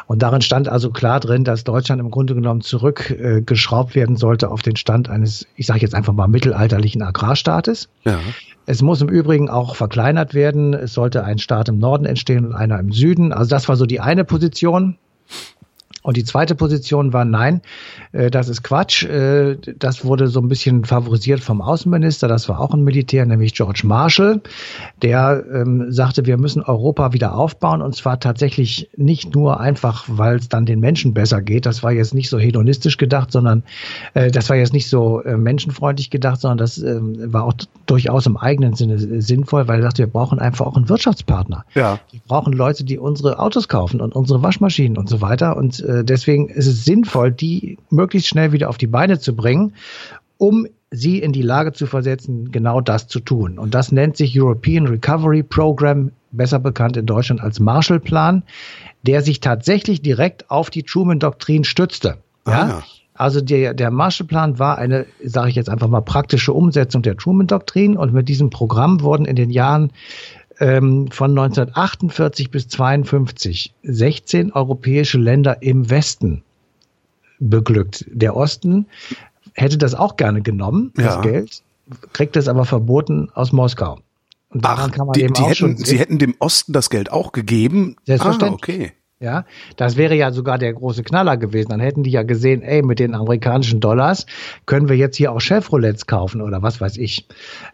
Und 0.06 0.22
darin 0.22 0.42
stand 0.42 0.68
also 0.68 0.90
klar 0.90 1.20
drin, 1.20 1.44
dass 1.44 1.64
Deutschland 1.64 1.98
im 1.98 2.10
Grunde 2.10 2.34
genommen 2.34 2.60
zurückgeschraubt 2.60 3.94
werden 3.94 4.16
sollte 4.16 4.50
auf 4.50 4.60
den 4.60 4.76
Stand 4.76 5.08
eines, 5.08 5.46
ich 5.56 5.66
sage 5.66 5.80
jetzt 5.80 5.94
einfach 5.94 6.12
mal, 6.12 6.28
mittelalterlichen 6.28 7.00
Agrarstaates. 7.00 7.88
Ja. 8.04 8.17
Es 8.66 8.82
muss 8.82 9.00
im 9.00 9.08
Übrigen 9.08 9.48
auch 9.48 9.76
verkleinert 9.76 10.34
werden. 10.34 10.74
Es 10.74 10.92
sollte 10.92 11.24
ein 11.24 11.38
Staat 11.38 11.68
im 11.68 11.78
Norden 11.78 12.04
entstehen 12.04 12.46
und 12.46 12.54
einer 12.54 12.78
im 12.78 12.92
Süden. 12.92 13.32
Also 13.32 13.50
das 13.50 13.68
war 13.68 13.76
so 13.76 13.86
die 13.86 14.00
eine 14.00 14.24
Position. 14.24 14.98
Und 16.02 16.16
die 16.16 16.24
zweite 16.24 16.54
Position 16.54 17.12
war 17.12 17.24
nein, 17.24 17.60
äh, 18.12 18.30
das 18.30 18.48
ist 18.48 18.62
Quatsch. 18.62 19.04
Äh, 19.04 19.56
das 19.78 20.04
wurde 20.04 20.28
so 20.28 20.40
ein 20.40 20.48
bisschen 20.48 20.84
favorisiert 20.84 21.40
vom 21.40 21.60
Außenminister. 21.60 22.28
Das 22.28 22.48
war 22.48 22.60
auch 22.60 22.72
ein 22.72 22.84
Militär, 22.84 23.26
nämlich 23.26 23.54
George 23.54 23.82
Marshall. 23.84 24.40
Der 25.02 25.44
ähm, 25.52 25.90
sagte, 25.90 26.24
wir 26.26 26.38
müssen 26.38 26.62
Europa 26.62 27.12
wieder 27.12 27.34
aufbauen. 27.34 27.82
Und 27.82 27.96
zwar 27.96 28.20
tatsächlich 28.20 28.88
nicht 28.96 29.34
nur 29.34 29.60
einfach, 29.60 30.04
weil 30.06 30.36
es 30.36 30.48
dann 30.48 30.66
den 30.66 30.80
Menschen 30.80 31.14
besser 31.14 31.42
geht. 31.42 31.66
Das 31.66 31.82
war 31.82 31.92
jetzt 31.92 32.14
nicht 32.14 32.28
so 32.30 32.38
hedonistisch 32.38 32.96
gedacht, 32.96 33.32
sondern 33.32 33.64
äh, 34.14 34.30
das 34.30 34.48
war 34.48 34.56
jetzt 34.56 34.72
nicht 34.72 34.88
so 34.88 35.20
äh, 35.22 35.36
menschenfreundlich 35.36 36.10
gedacht, 36.10 36.40
sondern 36.40 36.58
das 36.58 36.78
äh, 36.78 37.00
war 37.00 37.44
auch 37.44 37.54
durchaus 37.86 38.26
im 38.26 38.36
eigenen 38.36 38.74
Sinne 38.74 38.98
sinnvoll, 39.20 39.66
weil 39.66 39.80
er 39.80 39.84
sagte, 39.84 40.02
wir 40.04 40.12
brauchen 40.12 40.38
einfach 40.38 40.66
auch 40.66 40.76
einen 40.76 40.88
Wirtschaftspartner. 40.88 41.64
Ja. 41.74 41.98
Wir 42.12 42.20
brauchen 42.28 42.52
Leute, 42.52 42.84
die 42.84 42.98
unsere 42.98 43.38
Autos 43.40 43.68
kaufen 43.68 44.00
und 44.00 44.14
unsere 44.14 44.42
Waschmaschinen 44.42 44.96
und 44.96 45.08
so 45.08 45.20
weiter. 45.20 45.56
Und 45.56 45.82
äh, 45.88 46.04
deswegen 46.04 46.48
ist 46.48 46.66
es 46.66 46.84
sinnvoll, 46.84 47.32
die 47.32 47.78
möglichst 47.90 48.28
schnell 48.28 48.52
wieder 48.52 48.68
auf 48.68 48.78
die 48.78 48.86
Beine 48.86 49.18
zu 49.18 49.34
bringen, 49.34 49.72
um 50.36 50.66
sie 50.90 51.18
in 51.18 51.32
die 51.32 51.42
Lage 51.42 51.72
zu 51.72 51.86
versetzen, 51.86 52.50
genau 52.50 52.80
das 52.80 53.08
zu 53.08 53.20
tun. 53.20 53.58
Und 53.58 53.74
das 53.74 53.92
nennt 53.92 54.16
sich 54.16 54.40
European 54.40 54.86
Recovery 54.86 55.42
Program, 55.42 56.12
besser 56.30 56.58
bekannt 56.58 56.96
in 56.96 57.06
Deutschland 57.06 57.40
als 57.40 57.60
Marshallplan, 57.60 58.42
der 59.02 59.22
sich 59.22 59.40
tatsächlich 59.40 60.02
direkt 60.02 60.50
auf 60.50 60.70
die 60.70 60.82
Truman-Doktrin 60.82 61.64
stützte. 61.64 62.18
Ja? 62.46 62.78
Ah. 62.78 62.84
Also 63.14 63.40
der, 63.40 63.74
der 63.74 63.90
Marshallplan 63.90 64.58
war 64.60 64.78
eine, 64.78 65.06
sage 65.24 65.50
ich 65.50 65.56
jetzt 65.56 65.68
einfach 65.68 65.88
mal, 65.88 66.00
praktische 66.00 66.52
Umsetzung 66.52 67.02
der 67.02 67.16
Truman-Doktrin 67.16 67.96
und 67.96 68.12
mit 68.12 68.28
diesem 68.28 68.48
Programm 68.48 69.00
wurden 69.00 69.24
in 69.24 69.34
den 69.34 69.50
Jahren 69.50 69.90
ähm, 70.60 71.10
von 71.10 71.30
1948 71.30 72.50
bis 72.50 72.68
52 72.68 73.74
16 73.82 74.52
europäische 74.52 75.18
Länder 75.18 75.62
im 75.62 75.90
Westen 75.90 76.42
beglückt. 77.38 78.04
Der 78.08 78.36
Osten 78.36 78.86
hätte 79.54 79.78
das 79.78 79.94
auch 79.94 80.16
gerne 80.16 80.42
genommen, 80.42 80.92
das 80.94 81.16
ja. 81.16 81.20
Geld, 81.20 81.62
kriegt 82.12 82.36
es 82.36 82.48
aber 82.48 82.64
verboten 82.64 83.30
aus 83.34 83.52
Moskau. 83.52 83.98
Und 84.50 84.64
daran 84.64 84.90
Ach, 84.90 84.96
kann 84.96 85.06
man 85.06 85.12
die, 85.12 85.22
eben 85.22 85.34
die 85.34 85.42
auch 85.42 85.46
hätten, 85.46 85.56
schon 85.56 85.76
Sie 85.76 85.98
hätten 85.98 86.18
dem 86.18 86.34
Osten 86.38 86.72
das 86.72 86.90
Geld 86.90 87.12
auch 87.12 87.32
gegeben? 87.32 87.96
Selbstverständlich. 88.06 88.52
Ah, 88.52 88.54
okay. 88.54 88.92
Ja, 89.20 89.46
das 89.74 89.96
wäre 89.96 90.14
ja 90.14 90.30
sogar 90.30 90.58
der 90.58 90.72
große 90.72 91.02
Knaller 91.02 91.36
gewesen. 91.36 91.70
Dann 91.70 91.80
hätten 91.80 92.04
die 92.04 92.12
ja 92.12 92.22
gesehen, 92.22 92.62
ey, 92.62 92.82
mit 92.82 93.00
den 93.00 93.16
amerikanischen 93.16 93.80
Dollars 93.80 94.26
können 94.64 94.88
wir 94.88 94.96
jetzt 94.96 95.16
hier 95.16 95.32
auch 95.32 95.40
Chevroletts 95.40 96.06
kaufen 96.06 96.40
oder 96.40 96.62
was 96.62 96.80
weiß 96.80 96.98
ich. 96.98 97.26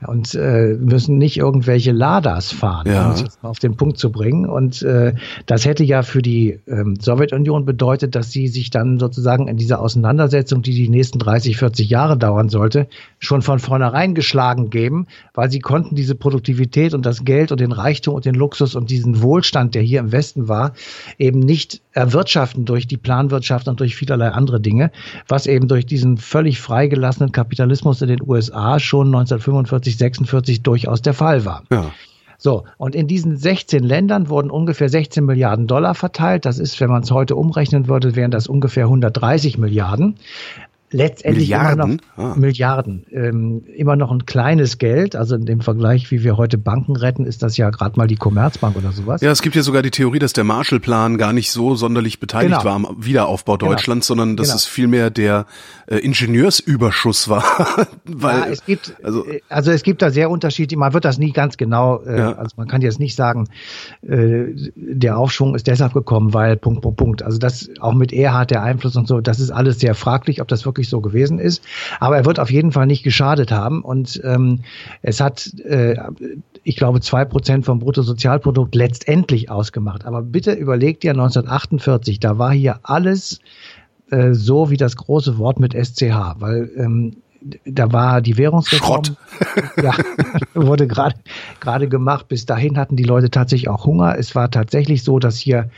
Und 0.07 0.35
äh, 0.35 0.74
müssen 0.80 1.18
nicht 1.18 1.37
irgendwelche 1.37 1.92
Ladas 1.92 2.50
fahren, 2.50 2.90
ja. 2.90 3.04
um 3.04 3.12
es 3.12 3.20
jetzt 3.20 3.42
mal 3.42 3.50
auf 3.50 3.59
den 3.59 3.76
Punkt 3.76 3.98
zu 3.98 4.11
bringen. 4.11 4.46
Und 4.46 4.80
äh, 4.85 5.16
das 5.44 5.66
hätte 5.66 5.85
ja 5.85 6.02
für 6.02 6.22
die 6.22 6.61
ähm, 6.66 6.96
Sowjetunion 6.98 7.66
bedeutet, 7.66 8.14
dass 8.14 8.30
sie 8.30 8.48
sich 8.48 8.70
dann 8.70 8.98
sozusagen 8.98 9.46
in 9.46 9.59
dieser 9.59 9.83
Auseinandersetzung, 9.83 10.62
die 10.62 10.72
die 10.72 10.88
nächsten 10.88 11.18
30, 11.18 11.59
40 11.59 11.90
Jahre 11.90 12.16
dauern 12.16 12.48
sollte, 12.48 12.88
schon 13.18 13.42
von 13.42 13.59
vornherein 13.59 14.14
geschlagen 14.14 14.70
geben, 14.70 15.09
weil 15.35 15.50
sie 15.50 15.61
konnten 15.61 15.94
diese 15.94 16.14
Produktivität 16.14 16.94
und 16.94 17.04
das 17.04 17.22
Geld 17.22 17.52
und 17.52 17.61
den 17.61 17.72
Reichtum 17.72 18.14
und 18.14 18.24
den 18.24 18.35
Luxus 18.35 18.74
und 18.74 18.88
diesen 18.88 19.20
Wohlstand, 19.20 19.74
der 19.74 19.83
hier 19.83 20.00
im 20.00 20.11
Westen 20.11 20.48
war, 20.48 20.72
eben 21.18 21.34
eben 21.35 21.40
nicht 21.40 21.83
erwirtschaften 21.92 22.64
durch 22.64 22.87
die 22.87 22.97
Planwirtschaft 22.97 23.66
und 23.68 23.81
durch 23.81 23.97
vielerlei 23.97 24.29
andere 24.29 24.61
Dinge, 24.61 24.90
was 25.29 25.47
eben 25.47 25.68
durch 25.68 25.85
diesen 25.85 26.16
völlig 26.16 26.61
freigelassenen 26.61 27.33
Kapitalismus 27.33 28.01
in 28.03 28.09
den 28.09 28.23
USA 28.23 28.79
schon 28.79 29.09
1945, 29.09 29.97
46 29.97 30.62
durchaus 30.62 31.03
der 31.03 31.14
Fall 31.14 31.44
war. 31.44 31.64
Ja. 31.70 31.90
So, 32.37 32.64
und 32.79 32.94
in 32.94 33.07
diesen 33.07 33.37
16 33.37 33.83
Ländern 33.83 34.29
wurden 34.29 34.51
ungefähr 34.51 34.88
16 34.88 35.25
Milliarden 35.25 35.66
Dollar 35.66 35.94
verteilt. 35.94 36.44
Das 36.44 36.59
ist, 36.59 36.79
wenn 36.81 36.90
man 36.90 37.03
es 37.03 37.11
heute 37.11 37.37
umrechnen 37.37 37.88
würde, 37.88 38.16
wären 38.16 38.31
das 38.31 38.49
ungefähr 38.49 38.85
130 38.85 39.57
Milliarden 39.57 40.16
letztendlich 40.94 41.48
Milliarden, 41.48 41.80
immer 41.83 42.00
noch 42.16 42.24
ah. 42.24 42.38
Milliarden, 42.38 43.07
ähm, 43.11 43.64
immer 43.76 43.96
noch 43.96 44.12
ein 44.12 44.26
kleines 44.26 44.78
Geld. 44.78 45.16
Also 45.16 45.35
in 45.35 45.44
dem 45.44 45.61
Vergleich, 45.61 46.11
wie 46.11 46.22
wir 46.22 46.37
heute 46.37 46.57
Banken 46.57 46.96
retten, 46.96 47.26
ist 47.26 47.42
das 47.42 47.57
ja 47.57 47.70
gerade 47.70 47.98
mal 47.98 48.07
die 48.07 48.16
Commerzbank 48.16 48.76
oder 48.76 48.92
sowas. 48.92 49.20
Ja, 49.20 49.30
es 49.30 49.42
gibt 49.42 49.57
ja 49.57 49.62
sogar 49.62 49.83
die 49.83 49.90
Theorie, 49.90 50.20
dass 50.20 50.33
der 50.33 50.44
Marshallplan 50.44 51.18
gar 51.18 51.33
nicht 51.33 51.50
so 51.50 51.74
sonderlich 51.74 52.20
beteiligt 52.20 52.61
genau. 52.61 52.64
war 52.64 52.74
am 52.74 52.96
Wiederaufbau 52.98 53.59
genau. 53.59 53.72
Deutschlands, 53.72 54.07
genau. 54.07 54.20
sondern 54.20 54.37
dass 54.37 54.48
genau. 54.48 54.57
es 54.57 54.66
vielmehr 54.66 55.11
der 55.11 55.46
äh, 55.87 55.96
Ingenieursüberschuss 55.96 57.28
war. 57.28 57.44
Weil, 58.04 58.38
ja, 58.38 58.46
es 58.46 58.64
gibt, 58.64 58.94
also, 59.02 59.26
äh, 59.26 59.40
also 59.48 59.72
es 59.72 59.83
gibt 59.83 60.00
da 60.00 60.11
sehr 60.11 60.30
unterschiedliche, 60.30 60.78
man 60.78 60.92
wird 60.92 61.04
das 61.04 61.18
nie 61.18 61.33
ganz 61.33 61.57
genau, 61.57 62.02
äh, 62.02 62.18
ja. 62.18 62.33
also 62.35 62.54
man 62.57 62.68
kann 62.68 62.83
jetzt 62.83 63.00
nicht 63.00 63.16
sagen, 63.16 63.48
äh, 64.02 64.44
der 64.76 65.18
Aufschwung 65.18 65.54
ist 65.54 65.66
deshalb 65.66 65.92
gekommen, 65.92 66.33
weil 66.33 66.57
Punkt, 66.57 66.83
Punkt, 66.83 66.96
Punkt. 66.98 67.22
Also 67.22 67.38
das 67.38 67.68
auch 67.80 67.94
mit 67.94 68.12
Erhard 68.12 68.52
der 68.52 68.62
Einfluss 68.62 68.96
und 68.96 69.09
so, 69.09 69.20
das 69.20 69.40
ist 69.40 69.50
alles 69.50 69.80
sehr 69.80 69.94
fraglich, 69.94 70.40
ob 70.40 70.48
das 70.48 70.64
wirklich 70.64 70.84
wirklich 70.85 70.88
so 70.88 71.01
gewesen 71.01 71.38
ist. 71.38 71.62
Aber 72.01 72.16
er 72.16 72.25
wird 72.25 72.38
auf 72.38 72.51
jeden 72.51 72.73
Fall 72.73 72.87
nicht 72.87 73.03
geschadet 73.03 73.51
haben. 73.51 73.83
Und 73.83 74.20
ähm, 74.25 74.61
es 75.03 75.20
hat, 75.20 75.53
äh, 75.64 75.97
ich 76.62 76.77
glaube, 76.77 77.01
zwei 77.01 77.25
Prozent 77.25 77.64
vom 77.64 77.79
Bruttosozialprodukt 77.79 78.75
letztendlich 78.75 79.51
ausgemacht. 79.51 80.05
Aber 80.05 80.23
bitte 80.23 80.53
überlegt 80.53 81.05
ihr 81.05 81.12
1948, 81.12 82.20
da 82.20 82.38
war 82.38 82.53
hier 82.53 82.81
alles 82.83 83.40
äh, 84.11 84.35
so 84.35 84.70
wie 84.70 84.77
das 84.77 84.97
große 84.97 85.38
Wort 85.38 85.59
mit 85.59 85.75
SCH, 85.75 86.37
weil 86.38 86.70
ähm, 86.77 87.16
da 87.66 87.92
war 87.92 88.23
die 88.23 88.38
Währungsreform, 88.38 89.05
Schrott. 89.05 89.16
ja, 89.83 89.92
wurde 90.55 90.87
gerade 90.87 91.16
gerade 91.61 91.88
gemacht. 91.88 92.29
Bis 92.29 92.47
dahin 92.47 92.79
hatten 92.79 92.97
die 92.97 93.05
Leute 93.05 93.29
tatsächlich 93.29 93.68
auch 93.68 93.85
Hunger. 93.85 94.16
Es 94.18 94.35
war 94.35 94.51
tatsächlich 94.51 95.03
so, 95.03 95.18
dass 95.18 95.37
hier 95.37 95.68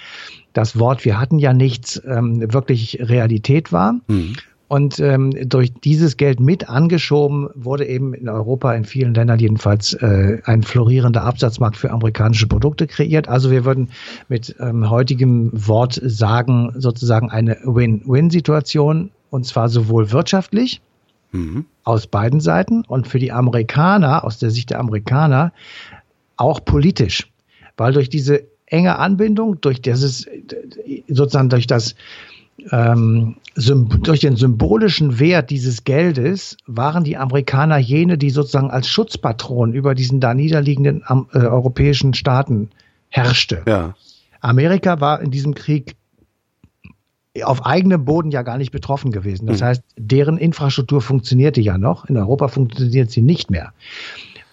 das 0.53 0.79
Wort 0.79 1.05
wir 1.05 1.21
hatten 1.21 1.41
ja 1.41 1.53
nichts 1.53 2.01
ähm, 2.07 2.53
wirklich 2.53 2.99
Realität 3.01 3.73
war. 3.73 3.97
Mhm. 4.07 4.37
Und 4.69 4.99
ähm, 4.99 5.31
durch 5.49 5.73
dieses 5.75 6.17
Geld 6.17 6.41
mit 6.41 6.69
angeschoben 6.69 7.49
wurde 7.55 7.87
eben 7.87 8.15
in 8.15 8.29
Europa, 8.29 8.75
in 8.75 8.85
vielen 8.85 9.15
Ländern 9.15 9.39
jedenfalls, 9.39 9.93
äh, 9.95 10.41
ein 10.45 10.65
florierender 10.65 11.23
Absatzmarkt 11.23 11.77
für 11.77 11.93
amerikanische 11.93 12.49
Produkte 12.49 12.89
kreiert. 12.89 13.29
Also 13.29 13.53
wir 13.53 13.65
würden 13.65 13.91
mit 14.29 14.57
ähm, 14.59 14.91
heutigem 14.91 15.51
Wort 15.53 16.01
sagen, 16.03 16.73
sozusagen 16.77 17.31
eine 17.31 17.59
Win-Win-Situation, 17.63 19.11
und 19.31 19.47
zwar 19.47 19.69
sowohl 19.69 20.11
wirtschaftlich 20.11 20.81
mhm. 21.31 21.67
aus 21.85 22.09
beiden 22.09 22.41
Seiten 22.41 22.83
und 22.87 23.07
für 23.07 23.21
die 23.21 23.31
Amerikaner, 23.31 24.25
aus 24.25 24.39
der 24.39 24.51
Sicht 24.51 24.71
der 24.71 24.81
Amerikaner, 24.81 25.53
auch 26.37 26.65
politisch. 26.65 27.31
Weil 27.77 27.93
durch 27.93 28.09
diese 28.09 28.43
enge 28.67 28.99
Anbindung, 28.99 29.61
durch 29.61 29.81
dieses, 29.81 30.27
sozusagen 31.07 31.51
durch 31.51 31.69
das 31.69 31.95
ähm, 32.71 33.37
durch 33.55 34.21
den 34.21 34.37
symbolischen 34.37 35.19
Wert 35.19 35.51
dieses 35.51 35.85
Geldes 35.85 36.57
waren 36.67 37.05
die 37.05 37.17
Amerikaner 37.17 37.79
jene, 37.79 38.19
die 38.19 38.31
sozusagen 38.31 38.71
als 38.71 38.89
Schutzpatron 38.89 39.73
über 39.73 39.95
diesen 39.95 40.21
da 40.21 40.35
niederliegenden 40.35 41.03
äh, 41.33 41.39
europäischen 41.39 42.15
Staaten 42.15 42.71
herrschte. 43.09 43.63
Ja. 43.67 43.95
Amerika 44.41 45.01
war 45.01 45.21
in 45.21 45.31
diesem 45.31 45.55
Krieg 45.55 45.97
auf 47.43 47.67
eigenem 47.67 48.05
Boden 48.05 48.31
ja 48.31 48.43
gar 48.43 48.59
nicht 48.59 48.71
betroffen 48.71 49.11
gewesen. 49.11 49.47
Das 49.47 49.61
mhm. 49.61 49.65
heißt, 49.65 49.83
deren 49.99 50.39
Infrastruktur 50.39 51.01
funktionierte 51.03 51.61
ja 51.61 51.79
noch. 51.79 52.07
In 52.07 52.17
Europa 52.17 52.49
funktioniert 52.49 53.11
sie 53.11 53.23
nicht 53.23 53.51
mehr. 53.51 53.73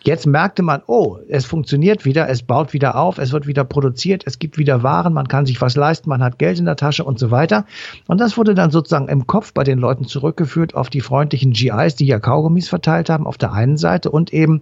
Jetzt 0.05 0.27
merkte 0.27 0.63
man, 0.63 0.81
oh, 0.85 1.17
es 1.29 1.45
funktioniert 1.45 2.03
wieder, 2.03 2.27
es 2.27 2.43
baut 2.43 2.73
wieder 2.73 2.97
auf, 2.97 3.17
es 3.19 3.31
wird 3.31 3.47
wieder 3.47 3.63
produziert, 3.63 4.23
es 4.25 4.37
gibt 4.37 4.57
wieder 4.57 4.83
Waren, 4.83 5.13
man 5.13 5.29
kann 5.29 5.45
sich 5.45 5.61
was 5.61 5.77
leisten, 5.77 6.09
man 6.09 6.21
hat 6.21 6.37
Geld 6.37 6.59
in 6.59 6.65
der 6.65 6.75
Tasche 6.75 7.05
und 7.05 7.19
so 7.19 7.31
weiter. 7.31 7.65
Und 8.07 8.19
das 8.19 8.37
wurde 8.37 8.53
dann 8.53 8.69
sozusagen 8.69 9.07
im 9.07 9.27
Kopf 9.27 9.53
bei 9.53 9.63
den 9.63 9.79
Leuten 9.79 10.05
zurückgeführt 10.05 10.75
auf 10.75 10.89
die 10.89 10.99
freundlichen 10.99 11.53
GIs, 11.53 11.95
die 11.95 12.05
ja 12.05 12.19
Kaugummis 12.19 12.67
verteilt 12.67 13.09
haben 13.09 13.25
auf 13.25 13.37
der 13.37 13.53
einen 13.53 13.77
Seite 13.77 14.11
und 14.11 14.33
eben 14.33 14.61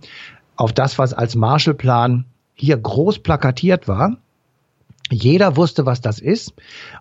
auf 0.56 0.74
das, 0.74 1.00
was 1.00 1.14
als 1.14 1.36
Marshallplan 1.36 2.26
hier 2.54 2.78
groß 2.78 3.20
plakatiert 3.20 3.88
war. 3.88 4.18
Jeder 5.12 5.56
wusste, 5.58 5.86
was 5.86 6.02
das 6.02 6.20
ist. 6.20 6.54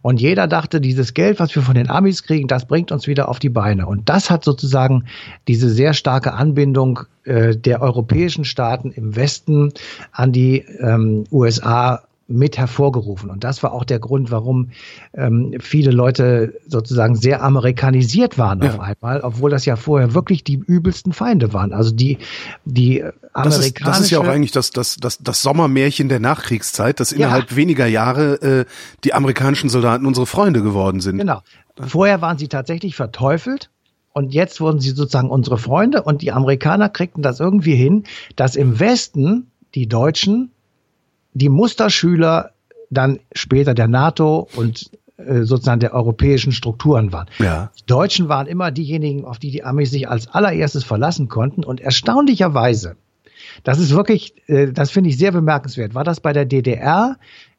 Und 0.03 0.21
jeder 0.21 0.47
dachte, 0.47 0.81
dieses 0.81 1.15
Geld, 1.15 1.41
was 1.41 1.55
wir 1.55 1.63
von 1.63 1.75
den 1.75 1.89
Amis 1.89 2.23
kriegen, 2.23 2.49
das 2.49 2.67
bringt 2.67 2.93
uns 2.93 3.07
wieder 3.07 3.29
auf 3.29 3.39
die 3.39 3.49
Beine. 3.49 3.87
Und 3.87 4.09
das 4.09 4.31
hat 4.31 4.45
sozusagen 4.45 5.05
diese 5.49 5.71
sehr 5.71 5.95
starke 5.95 6.35
Anbindung 6.35 7.01
äh, 7.25 7.57
der 7.57 7.83
europäischen 7.83 8.45
Staaten 8.45 8.91
im 8.91 9.17
Westen 9.17 9.73
an 10.13 10.33
die 10.33 10.65
ähm, 10.81 11.25
USA 11.31 12.03
mit 12.31 12.57
hervorgerufen. 12.57 13.29
Und 13.31 13.45
das 13.45 13.63
war 13.63 13.73
auch 13.73 13.85
der 13.85 13.99
Grund, 13.99 14.31
warum 14.31 14.71
ähm, 15.13 15.55
viele 15.61 15.91
Leute 15.91 16.55
sozusagen 16.67 17.17
sehr 17.17 17.43
amerikanisiert 17.43 18.39
waren 18.39 18.63
ja. 18.63 18.71
auf 18.71 18.81
einmal, 18.81 19.21
obwohl 19.21 19.51
das 19.51 19.67
ja 19.67 19.77
vorher 19.77 20.15
wirklich 20.15 20.45
die 20.45 20.55
übelsten 20.55 21.13
Feinde 21.13 21.53
waren. 21.53 21.73
Also 21.73 21.91
die, 21.91 22.19
die 22.65 23.05
das 23.35 23.59
ist, 23.59 23.81
das 23.85 24.01
ist 24.01 24.11
ja 24.11 24.21
auch 24.21 24.29
eigentlich 24.29 24.53
das, 24.53 24.71
das, 24.71 24.97
das, 24.97 25.19
das 25.19 25.43
Sommermärchen 25.43 26.09
der 26.09 26.21
Nachkriegszeit, 26.21 27.01
dass 27.01 27.13
innerhalb 27.13 27.51
ja. 27.51 27.57
weniger 27.57 27.87
Jahre 27.87 28.35
äh, 28.43 28.65
die 29.05 29.15
amerikanischen 29.15 29.69
Soldaten 29.69 30.07
unsere 30.07 30.27
Freunde 30.27 30.63
geworden 30.63 31.01
sind. 31.01 31.19
Genau. 31.19 31.43
Vorher 31.79 32.21
waren 32.23 32.39
sie 32.39 32.49
tatsächlich 32.49 32.97
verteufelt. 32.97 33.71
Und 34.13 34.35
jetzt 34.35 34.61
wurden 34.61 34.81
sie 34.81 34.91
sozusagen 34.91 35.31
unsere 35.31 35.57
Freunde 35.57 36.03
und 36.03 36.21
die 36.23 36.33
Amerikaner 36.33 36.89
kriegten 36.89 37.23
das 37.23 37.39
irgendwie 37.39 37.77
hin, 37.77 38.05
dass 38.35 38.57
im 38.57 38.81
Westen 38.81 39.53
die 39.77 39.87
Deutschen 39.87 40.51
die 41.33 41.49
Musterschüler 41.49 42.53
dann 42.91 43.21
später 43.33 43.75
der 43.75 43.89
NATO 43.89 44.49
und 44.57 44.91
äh, 45.17 45.43
sozusagen 45.43 45.81
der 45.81 45.95
europäischen 45.95 46.53
Strukturen 46.53 47.13
waren. 47.13 47.29
Ja. 47.39 47.71
Die 47.79 47.87
Deutschen 47.87 48.29
waren 48.29 48.47
immer 48.47 48.71
diejenigen, 48.71 49.25
auf 49.25 49.39
die 49.39 49.51
die 49.51 49.65
Amis 49.65 49.91
sich 49.91 50.09
als 50.09 50.29
allererstes 50.29 50.85
verlassen 50.85 51.29
konnten 51.29 51.65
und 51.65 51.81
erstaunlicherweise, 51.81 52.97
das 53.65 53.79
ist 53.79 53.95
wirklich, 53.95 54.35
äh, 54.49 54.73
das 54.73 54.91
finde 54.91 55.11
ich 55.11 55.19
sehr 55.19 55.33
bemerkenswert, 55.33 55.95
war 55.95 56.05
das 56.05 56.21
bei 56.21 56.33
der 56.33 56.47
DDR 56.47 57.17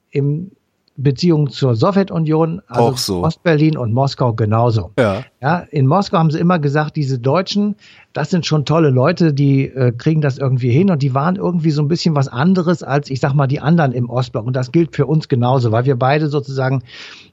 im 0.09 0.51
Beziehung 0.97 1.49
zur 1.49 1.75
Sowjetunion, 1.75 2.61
also 2.67 2.83
Auch 2.83 2.97
so. 2.97 3.23
Ostberlin 3.23 3.77
und 3.77 3.93
Moskau 3.93 4.33
genauso. 4.33 4.91
Ja. 4.99 5.23
ja. 5.41 5.59
In 5.71 5.87
Moskau 5.87 6.17
haben 6.17 6.31
sie 6.31 6.39
immer 6.39 6.59
gesagt, 6.59 6.95
diese 6.95 7.17
Deutschen, 7.17 7.75
das 8.13 8.29
sind 8.29 8.45
schon 8.45 8.65
tolle 8.65 8.89
Leute, 8.89 9.33
die 9.33 9.67
äh, 9.67 9.91
kriegen 9.91 10.21
das 10.21 10.37
irgendwie 10.37 10.71
hin 10.71 10.91
und 10.91 11.01
die 11.01 11.13
waren 11.13 11.37
irgendwie 11.37 11.71
so 11.71 11.81
ein 11.81 11.87
bisschen 11.87 12.13
was 12.15 12.27
anderes 12.27 12.83
als, 12.83 13.09
ich 13.09 13.19
sag 13.19 13.33
mal, 13.33 13.47
die 13.47 13.61
anderen 13.61 13.93
im 13.93 14.09
Ostblock. 14.09 14.45
Und 14.45 14.55
das 14.55 14.71
gilt 14.71 14.95
für 14.95 15.05
uns 15.05 15.27
genauso, 15.27 15.71
weil 15.71 15.85
wir 15.85 15.95
beide 15.95 16.27
sozusagen 16.27 16.83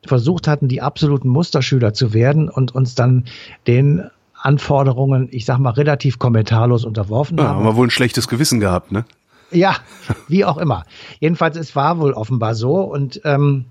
versucht 0.06 0.46
hatten, 0.46 0.68
die 0.68 0.80
absoluten 0.80 1.28
Musterschüler 1.28 1.92
zu 1.92 2.14
werden 2.14 2.48
und 2.48 2.74
uns 2.74 2.94
dann 2.94 3.24
den 3.66 4.04
Anforderungen, 4.40 5.28
ich 5.32 5.44
sag 5.44 5.58
mal, 5.58 5.70
relativ 5.70 6.18
kommentarlos 6.18 6.84
unterworfen 6.84 7.38
ja, 7.38 7.48
haben. 7.48 7.56
Haben 7.58 7.64
wir 7.64 7.76
wohl 7.76 7.88
ein 7.88 7.90
schlechtes 7.90 8.28
Gewissen 8.28 8.60
gehabt, 8.60 8.92
ne? 8.92 9.04
Ja, 9.50 9.76
wie 10.28 10.44
auch 10.44 10.58
immer. 10.58 10.84
Jedenfalls, 11.20 11.56
es 11.56 11.74
war 11.74 11.98
wohl 11.98 12.12
offenbar 12.12 12.54
so 12.54 12.80
und 12.80 13.20
ähm, 13.24 13.64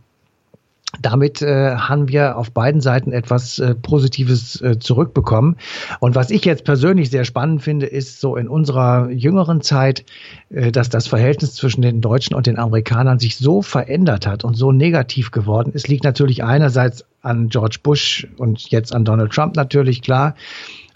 damit 1.01 1.41
äh, 1.41 1.75
haben 1.75 2.07
wir 2.07 2.37
auf 2.37 2.51
beiden 2.51 2.79
Seiten 2.79 3.11
etwas 3.11 3.59
äh, 3.59 3.75
Positives 3.75 4.61
äh, 4.61 4.79
zurückbekommen. 4.79 5.57
Und 5.99 6.15
was 6.15 6.31
ich 6.31 6.45
jetzt 6.45 6.63
persönlich 6.63 7.09
sehr 7.09 7.25
spannend 7.25 7.61
finde, 7.61 7.85
ist 7.87 8.21
so 8.21 8.37
in 8.37 8.47
unserer 8.47 9.09
jüngeren 9.09 9.61
Zeit, 9.61 10.05
äh, 10.49 10.71
dass 10.71 10.89
das 10.89 11.07
Verhältnis 11.07 11.55
zwischen 11.55 11.81
den 11.81 11.99
Deutschen 11.99 12.35
und 12.35 12.47
den 12.47 12.57
Amerikanern 12.57 13.19
sich 13.19 13.35
so 13.35 13.61
verändert 13.61 14.25
hat 14.25 14.45
und 14.45 14.55
so 14.55 14.71
negativ 14.71 15.31
geworden 15.31 15.73
ist, 15.73 15.89
liegt 15.89 16.05
natürlich 16.05 16.43
einerseits 16.43 17.05
an 17.21 17.49
George 17.49 17.79
Bush 17.83 18.25
und 18.37 18.69
jetzt 18.71 18.95
an 18.95 19.03
Donald 19.03 19.33
Trump 19.33 19.57
natürlich 19.57 20.01
klar 20.01 20.35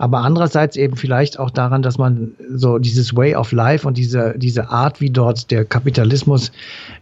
aber 0.02 0.22
andererseits 0.22 0.78
eben 0.78 0.96
vielleicht 0.96 1.38
auch 1.38 1.52
daran, 1.52 1.84
dass 1.84 2.00
man 2.00 2.32
so 2.52 2.80
dieses 2.80 3.16
Way 3.16 3.36
of 3.36 3.52
Life 3.52 3.88
und 3.88 3.98
diese, 3.98 4.34
diese 4.36 4.72
Art, 4.72 5.00
wie 5.00 5.12
dort 5.12 5.52
der 5.52 5.64
Kapitalismus, 5.64 6.52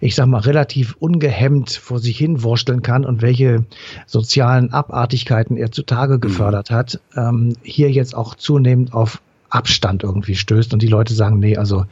ich 0.02 0.16
sag 0.16 0.28
mal, 0.28 0.42
relativ 0.42 0.98
ungehemmt 1.00 1.72
vor 1.72 2.00
sich 2.00 2.18
hin 2.18 2.44
wursteln 2.44 2.82
kann 2.82 3.06
und 3.06 3.22
welche 3.22 3.64
sozialen 4.06 4.74
Abartigkeiten 4.74 5.56
er 5.56 5.72
zutage 5.72 6.16
mhm. 6.16 6.20
gefördert 6.20 6.72
hat, 6.72 7.00
ähm, 7.16 7.54
hier 7.64 7.90
jetzt 7.90 8.14
auch 8.14 8.36
zunehmend 8.36 8.94
auf 8.94 9.22
Abstand 9.50 10.04
irgendwie 10.04 10.36
stößt 10.36 10.74
und 10.74 10.82
die 10.82 10.88
Leute 10.88 11.14
sagen, 11.14 11.40
nee, 11.40 11.56
also 11.56 11.86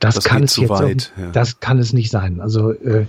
das, 0.00 0.16
das 0.16 0.24
kann 0.24 0.42
es 0.42 0.58
jetzt, 0.58 0.68
weit, 0.68 1.12
ja. 1.18 1.30
das 1.30 1.60
kann 1.60 1.78
es 1.78 1.94
nicht 1.94 2.10
sein. 2.10 2.42
Also 2.42 2.72
äh, 2.72 3.06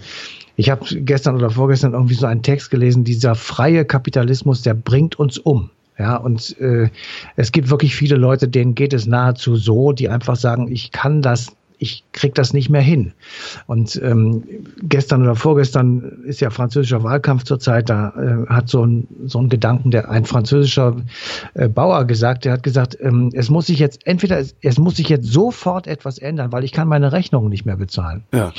ich 0.56 0.70
habe 0.70 0.86
gestern 1.02 1.36
oder 1.36 1.50
vorgestern 1.50 1.92
irgendwie 1.92 2.16
so 2.16 2.26
einen 2.26 2.42
Text 2.42 2.72
gelesen, 2.72 3.04
dieser 3.04 3.36
freie 3.36 3.84
Kapitalismus, 3.84 4.62
der 4.62 4.76
bringt 4.76 5.20
uns 5.20 5.38
um. 5.38 5.72
Ja, 5.98 6.16
und 6.16 6.60
äh, 6.60 6.90
es 7.36 7.52
gibt 7.52 7.70
wirklich 7.70 7.96
viele 7.96 8.16
Leute, 8.16 8.48
denen 8.48 8.76
geht 8.76 8.94
es 8.94 9.06
nahezu 9.06 9.56
so, 9.56 9.92
die 9.92 10.10
einfach 10.10 10.36
sagen, 10.36 10.72
ich 10.72 10.92
kann 10.92 11.22
das 11.22 11.56
ich 11.84 12.06
krieg 12.14 12.34
das 12.34 12.54
nicht 12.54 12.70
mehr 12.70 12.82
hin. 12.82 13.12
Und 13.68 14.00
ähm, 14.02 14.44
gestern 14.82 15.24
oder 15.24 15.36
vorgestern 15.36 16.24
ist 16.24 16.40
ja 16.40 16.50
französischer 16.50 17.04
Wahlkampf 17.04 17.44
zurzeit, 17.44 17.90
da 17.90 18.14
äh, 18.16 18.50
hat 18.50 18.70
so 18.70 18.86
ein, 18.86 19.08
so 19.26 19.40
ein 19.40 19.50
Gedanken, 19.50 19.92
der 19.92 20.10
ein 20.10 20.24
französischer 20.24 20.96
äh, 21.56 21.68
Bauer 21.68 22.06
gesagt, 22.06 22.46
der 22.46 22.54
hat 22.54 22.64
gesagt, 22.64 22.98
ähm, 23.02 23.32
es 23.34 23.50
muss 23.50 23.68
sich 23.68 23.80
jetzt, 23.80 24.08
entweder 24.08 24.40
es, 24.40 24.56
es 24.62 24.80
muss 24.80 24.96
sich 24.96 25.10
jetzt 25.10 25.26
sofort 25.26 25.88
etwas 25.88 26.20
ändern, 26.20 26.54
weil 26.54 26.64
ich 26.64 26.72
kann 26.72 26.88
meine 26.88 27.12
Rechnungen 27.12 27.50
nicht 27.50 27.66
mehr 27.66 27.78
bezahlen. 27.78 28.24
Ja. 28.34 28.54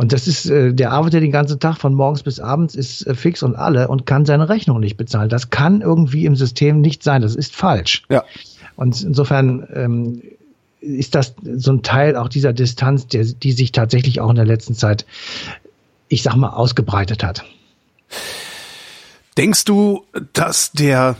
Und 0.00 0.14
das 0.14 0.26
ist, 0.26 0.46
äh, 0.46 0.72
der 0.72 0.92
arbeitet 0.92 1.22
den 1.22 1.30
ganzen 1.30 1.60
Tag 1.60 1.76
von 1.76 1.92
morgens 1.92 2.22
bis 2.22 2.40
abends, 2.40 2.74
ist 2.74 3.06
äh, 3.06 3.14
fix 3.14 3.42
und 3.42 3.54
alle 3.54 3.88
und 3.88 4.06
kann 4.06 4.24
seine 4.24 4.48
Rechnung 4.48 4.80
nicht 4.80 4.96
bezahlen. 4.96 5.28
Das 5.28 5.50
kann 5.50 5.82
irgendwie 5.82 6.24
im 6.24 6.36
System 6.36 6.80
nicht 6.80 7.02
sein. 7.02 7.20
Das 7.20 7.34
ist 7.34 7.54
falsch. 7.54 8.04
Ja. 8.08 8.24
Und 8.76 9.02
insofern 9.02 9.68
ähm, 9.74 10.22
ist 10.80 11.14
das 11.14 11.34
so 11.44 11.72
ein 11.72 11.82
Teil 11.82 12.16
auch 12.16 12.30
dieser 12.30 12.54
Distanz, 12.54 13.08
der, 13.08 13.24
die 13.24 13.52
sich 13.52 13.72
tatsächlich 13.72 14.22
auch 14.22 14.30
in 14.30 14.36
der 14.36 14.46
letzten 14.46 14.74
Zeit, 14.74 15.04
ich 16.08 16.22
sag 16.22 16.34
mal, 16.34 16.48
ausgebreitet 16.48 17.22
hat. 17.22 17.44
Denkst 19.36 19.66
du, 19.66 20.06
dass 20.32 20.72
der 20.72 21.16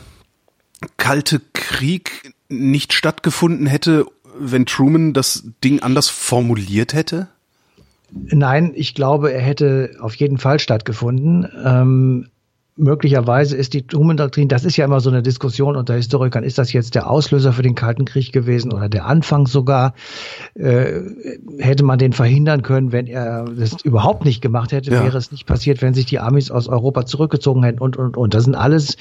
Kalte 0.97 1.39
Krieg 1.53 2.33
nicht 2.49 2.93
stattgefunden 2.93 3.67
hätte, 3.67 4.07
wenn 4.39 4.65
Truman 4.65 5.13
das 5.13 5.43
Ding 5.63 5.83
anders 5.83 6.09
formuliert 6.09 6.95
hätte? 6.95 7.27
Nein, 8.11 8.73
ich 8.75 8.93
glaube, 8.93 9.31
er 9.31 9.41
hätte 9.41 9.91
auf 9.99 10.15
jeden 10.15 10.37
Fall 10.37 10.59
stattgefunden. 10.59 11.47
Ähm, 11.63 12.27
möglicherweise 12.77 13.57
ist 13.57 13.73
die 13.73 13.85
Truman-Doktrin, 13.85 14.47
das 14.47 14.65
ist 14.65 14.77
ja 14.77 14.85
immer 14.85 14.99
so 14.99 15.09
eine 15.09 15.21
Diskussion 15.21 15.75
unter 15.75 15.95
Historikern, 15.95 16.43
ist 16.43 16.57
das 16.57 16.73
jetzt 16.73 16.95
der 16.95 17.09
Auslöser 17.09 17.53
für 17.53 17.61
den 17.61 17.75
Kalten 17.75 18.05
Krieg 18.05 18.31
gewesen 18.31 18.71
oder 18.71 18.89
der 18.89 19.05
Anfang 19.05 19.45
sogar? 19.45 19.93
Äh, 20.55 21.01
hätte 21.59 21.83
man 21.83 21.99
den 21.99 22.13
verhindern 22.13 22.61
können, 22.61 22.91
wenn 22.91 23.07
er 23.07 23.45
das 23.45 23.81
überhaupt 23.83 24.25
nicht 24.25 24.41
gemacht 24.41 24.71
hätte, 24.71 24.91
ja. 24.91 25.03
wäre 25.03 25.17
es 25.17 25.31
nicht 25.31 25.45
passiert, 25.45 25.81
wenn 25.81 25.93
sich 25.93 26.05
die 26.05 26.19
Amis 26.19 26.49
aus 26.49 26.67
Europa 26.67 27.05
zurückgezogen 27.05 27.63
hätten 27.63 27.79
und, 27.79 27.97
und, 27.97 28.17
und. 28.17 28.33
Das 28.33 28.45
sind 28.45 28.55
alles 28.55 28.97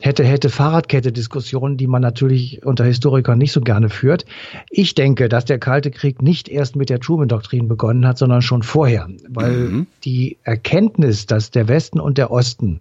hätte, 0.00 0.24
hätte 0.24 0.50
Fahrradkette-Diskussionen, 0.50 1.76
die 1.76 1.86
man 1.86 2.02
natürlich 2.02 2.64
unter 2.64 2.84
Historikern 2.84 3.38
nicht 3.38 3.52
so 3.52 3.60
gerne 3.60 3.88
führt. 3.88 4.24
Ich 4.70 4.94
denke, 4.94 5.28
dass 5.28 5.44
der 5.44 5.58
Kalte 5.58 5.90
Krieg 5.90 6.20
nicht 6.20 6.48
erst 6.48 6.76
mit 6.76 6.90
der 6.90 7.00
Truman-Doktrin 7.00 7.68
begonnen 7.68 8.06
hat, 8.06 8.18
sondern 8.18 8.42
schon 8.42 8.62
vorher, 8.62 9.08
weil 9.34 9.52
mhm. 9.52 9.86
die 10.04 10.38
Erkenntnis, 10.42 11.26
dass 11.26 11.50
der 11.50 11.68
Westen 11.68 12.00
und 12.00 12.18
der 12.18 12.30
Osten 12.30 12.80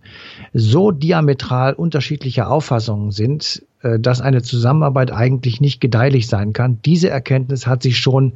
so 0.54 0.92
diametral 0.92 1.74
unterschiedliche 1.74 2.48
Auffassungen 2.48 3.12
sind, 3.12 3.64
äh, 3.82 4.00
dass 4.00 4.22
eine 4.22 4.42
Zusammenarbeit 4.42 5.12
eigentlich 5.12 5.62
nicht 5.62 5.82
gedeihlich 5.82 6.28
sein 6.28 6.54
kann. 6.54 6.80
Diese 6.86 7.10
Erkenntnis 7.10 7.68
hat 7.68 7.84
sich 7.84 7.98
schon 7.98 8.34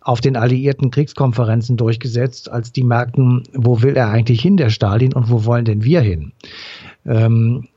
auf 0.00 0.20
den 0.20 0.36
alliierten 0.36 0.90
Kriegskonferenzen 0.90 1.76
durchgesetzt, 1.76 2.50
als 2.50 2.72
die 2.72 2.82
merkten, 2.82 3.44
wo 3.52 3.82
will 3.82 3.96
er 3.96 4.08
eigentlich 4.08 4.40
hin, 4.40 4.56
der 4.56 4.70
Stalin, 4.70 5.12
und 5.12 5.30
wo 5.30 5.44
wollen 5.44 5.64
denn 5.64 5.84
wir 5.84 6.00
hin? 6.00 6.32
Ähm, 7.04 7.68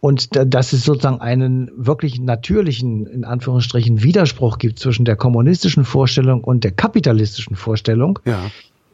und 0.00 0.28
dass 0.32 0.72
es 0.72 0.84
sozusagen 0.84 1.20
einen 1.20 1.70
wirklich 1.76 2.20
natürlichen, 2.20 3.06
in 3.06 3.24
Anführungsstrichen, 3.24 4.02
Widerspruch 4.02 4.58
gibt 4.58 4.78
zwischen 4.78 5.04
der 5.04 5.16
kommunistischen 5.16 5.84
Vorstellung 5.84 6.44
und 6.44 6.64
der 6.64 6.72
kapitalistischen 6.72 7.56
Vorstellung, 7.56 8.18
ja. 8.24 8.50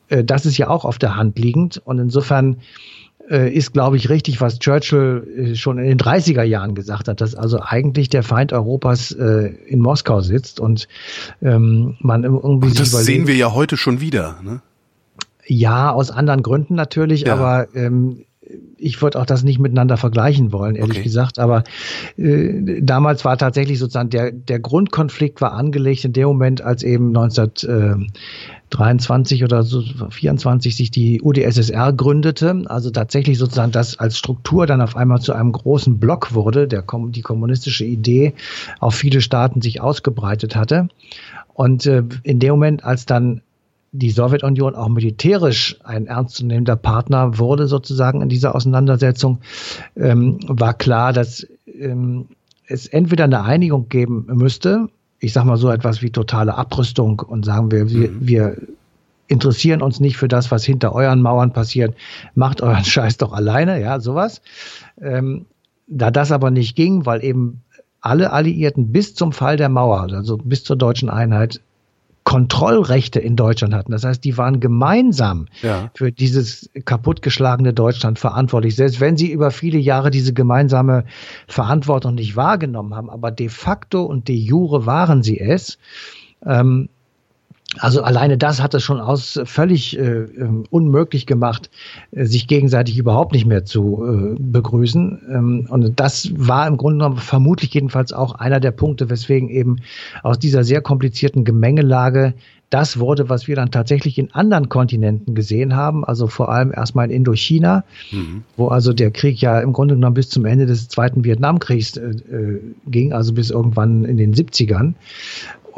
Äh, 0.09 0.25
das 0.25 0.47
ist 0.47 0.59
ja 0.59 0.69
auch 0.69 0.85
auf 0.85 0.99
der 0.99 1.17
Hand 1.17 1.38
liegend. 1.38 1.81
Und 1.85 1.99
insofern 1.99 2.59
äh, 3.31 3.53
ist, 3.53 3.73
glaube 3.73 3.97
ich, 3.97 4.09
richtig, 4.09 4.41
was 4.41 4.59
Churchill 4.59 5.53
äh, 5.53 5.55
schon 5.55 5.79
in 5.79 5.87
den 5.87 5.99
30er 5.99 6.43
Jahren 6.43 6.75
gesagt 6.75 7.09
hat, 7.09 7.21
dass 7.21 7.35
also 7.35 7.61
eigentlich 7.61 8.09
der 8.09 8.23
Feind 8.23 8.53
Europas 8.53 9.12
äh, 9.12 9.53
in 9.67 9.81
Moskau 9.81 10.21
sitzt 10.21 10.61
und 10.61 10.88
ähm, 11.43 11.97
man 12.01 12.25
irgendwie. 12.25 12.69
Und 12.69 12.81
das 12.81 12.91
sehen 12.91 13.27
wir 13.27 13.37
ja 13.37 13.53
heute 13.53 13.77
schon 13.77 14.01
wieder. 14.01 14.38
Ne? 14.43 14.62
Ja, 15.47 15.93
aus 15.93 16.11
anderen 16.11 16.43
Gründen 16.43 16.75
natürlich, 16.75 17.23
ja. 17.23 17.35
aber 17.35 17.75
ähm, 17.75 18.25
ich 18.76 19.00
würde 19.02 19.20
auch 19.20 19.26
das 19.26 19.42
nicht 19.42 19.58
miteinander 19.58 19.96
vergleichen 19.96 20.52
wollen, 20.52 20.76
ehrlich 20.76 20.98
okay. 20.98 21.04
gesagt. 21.04 21.38
Aber 21.38 21.64
äh, 22.16 22.80
damals 22.80 23.24
war 23.24 23.37
tatsächlich 23.37 23.78
sozusagen 23.78 24.11
der, 24.11 24.32
der 24.32 24.61
Grundkonflikt 24.61 25.40
war 25.40 25.52
angelegt 25.52 26.04
in 26.04 26.12
dem 26.12 26.28
Moment, 26.28 26.62
als 26.62 26.82
eben 26.82 27.16
1923 27.16 29.44
oder 29.44 29.62
so 29.62 29.82
24 29.82 30.76
sich 30.76 30.90
die 30.90 31.22
UdSSR 31.22 31.92
gründete. 31.92 32.64
Also 32.66 32.90
tatsächlich 32.90 33.38
sozusagen 33.38 33.72
das 33.72 33.98
als 33.98 34.18
Struktur 34.18 34.66
dann 34.66 34.80
auf 34.80 34.96
einmal 34.96 35.20
zu 35.20 35.32
einem 35.32 35.52
großen 35.52 35.98
Block 35.98 36.34
wurde, 36.34 36.68
der 36.68 36.84
die 37.08 37.22
kommunistische 37.22 37.84
Idee 37.84 38.34
auf 38.80 38.94
viele 38.94 39.20
Staaten 39.20 39.61
sich 39.61 39.80
ausgebreitet 39.80 40.56
hatte. 40.56 40.88
Und 41.54 41.87
äh, 41.87 42.04
in 42.22 42.38
dem 42.38 42.50
Moment, 42.50 42.84
als 42.84 43.04
dann 43.04 43.42
die 43.92 44.11
Sowjetunion 44.11 44.74
auch 44.74 44.88
militärisch 44.88 45.79
ein 45.83 46.07
ernstzunehmender 46.07 46.77
Partner 46.77 47.38
wurde, 47.38 47.66
sozusagen 47.66 48.22
in 48.22 48.29
dieser 48.29 48.55
Auseinandersetzung, 48.55 49.40
ähm, 49.96 50.38
war 50.46 50.74
klar, 50.74 51.12
dass 51.12 51.46
ähm, 51.66 52.27
es 52.66 52.87
entweder 52.87 53.24
eine 53.24 53.42
Einigung 53.42 53.88
geben 53.88 54.27
müsste, 54.35 54.88
ich 55.20 55.33
sag 55.33 55.44
mal 55.44 55.57
so 55.57 55.70
etwas 55.70 56.03
wie 56.03 56.11
totale 56.11 56.55
Abrüstung 56.55 57.20
und 57.20 57.44
sagen 57.44 57.70
wir, 57.70 57.90
wir, 57.90 58.11
mhm. 58.11 58.18
wir 58.20 58.57
interessieren 59.27 59.83
uns 59.83 60.01
nicht 60.01 60.16
für 60.16 60.29
das, 60.29 60.51
was 60.51 60.64
hinter 60.64 60.94
euren 60.94 61.22
Mauern 61.22 61.53
passiert, 61.53 61.94
macht 62.35 62.61
euren 62.61 62.85
Scheiß 62.85 63.16
doch 63.16 63.33
alleine, 63.33 63.81
ja, 63.81 64.01
sowas. 64.01 64.42
Ähm, 65.01 65.46
da 65.87 66.11
das 66.11 66.33
aber 66.33 66.51
nicht 66.51 66.77
ging, 66.77 67.07
weil 67.07 67.24
eben 67.24 67.62
alle 68.01 68.33
Alliierten 68.33 68.92
bis 68.92 69.14
zum 69.14 69.33
Fall 69.33 69.57
der 69.57 69.68
Mauer, 69.68 70.03
also 70.12 70.37
bis 70.37 70.62
zur 70.64 70.77
deutschen 70.77 71.09
Einheit, 71.09 71.61
Kontrollrechte 72.29 73.21
in 73.21 73.37
Deutschland 73.37 73.73
hatten. 73.73 73.91
Das 73.91 74.05
heißt, 74.05 74.23
die 74.23 74.37
waren 74.37 74.61
gemeinsam 74.61 75.47
ja. 75.62 75.91
für 75.95 76.12
dieses 76.12 76.69
kaputtgeschlagene 76.85 77.73
Deutschland 77.73 78.19
verantwortlich, 78.19 78.77
selbst 78.77 79.01
wenn 79.01 79.17
sie 79.17 79.33
über 79.33 79.51
viele 79.51 79.79
Jahre 79.79 80.11
diese 80.11 80.35
gemeinsame 80.35 81.05
Verantwortung 81.47 82.17
nicht 82.17 82.37
wahrgenommen 82.37 82.95
haben. 82.95 83.09
Aber 83.09 83.31
de 83.31 83.49
facto 83.49 84.03
und 84.03 84.29
de 84.29 84.37
jure 84.37 84.85
waren 84.85 85.23
sie 85.23 85.41
es. 85.41 85.79
Ähm, 86.45 86.91
also 87.76 88.02
alleine 88.02 88.38
das 88.38 88.62
hat 88.62 88.72
es 88.74 88.83
schon 88.83 88.98
aus 88.98 89.38
völlig 89.44 89.98
äh, 89.98 90.02
ähm, 90.02 90.64
unmöglich 90.70 91.26
gemacht, 91.26 91.70
äh, 92.12 92.24
sich 92.24 92.48
gegenseitig 92.48 92.96
überhaupt 92.96 93.33
nicht 93.33 93.44
mehr 93.44 93.66
zu 93.66 94.04
äh, 94.04 94.37
begrüßen. 94.40 95.22
Ähm, 95.31 95.66
und 95.68 96.00
das 96.00 96.31
war 96.35 96.66
im 96.66 96.78
Grunde 96.78 96.98
genommen 97.04 97.18
vermutlich 97.18 97.74
jedenfalls 97.74 98.14
auch 98.14 98.35
einer 98.35 98.61
der 98.61 98.70
Punkte, 98.70 99.11
weswegen 99.11 99.50
eben 99.50 99.76
aus 100.22 100.38
dieser 100.38 100.64
sehr 100.64 100.81
komplizierten 100.81 101.44
Gemengelage 101.44 102.35
das 102.70 102.98
wurde, 102.98 103.31
was 103.31 103.48
wir 103.48 103.57
dann 103.57 103.70
tatsächlich 103.70 104.18
in 104.18 104.31
anderen 104.33 104.68
Kontinenten 104.68 105.35
gesehen 105.35 105.74
haben, 105.74 106.04
also 106.04 106.26
vor 106.26 106.50
allem 106.50 106.70
erstmal 106.70 107.07
in 107.07 107.18
Indochina, 107.18 107.85
mhm. 108.12 108.42
wo 108.57 108.68
also 108.68 108.92
der 108.92 109.11
Krieg 109.11 109.40
ja 109.40 109.61
im 109.61 109.72
Grunde 109.72 109.94
genommen 109.94 110.14
bis 110.14 110.28
zum 110.28 110.44
Ende 110.44 110.66
des 110.66 110.88
Zweiten 110.88 111.24
Vietnamkriegs 111.24 111.96
äh, 111.96 112.11
äh 112.11 112.61
ging, 112.87 113.12
also 113.12 113.33
bis 113.33 113.50
irgendwann 113.50 114.04
in 114.04 114.18
den 114.18 114.35
70ern. 114.35 114.94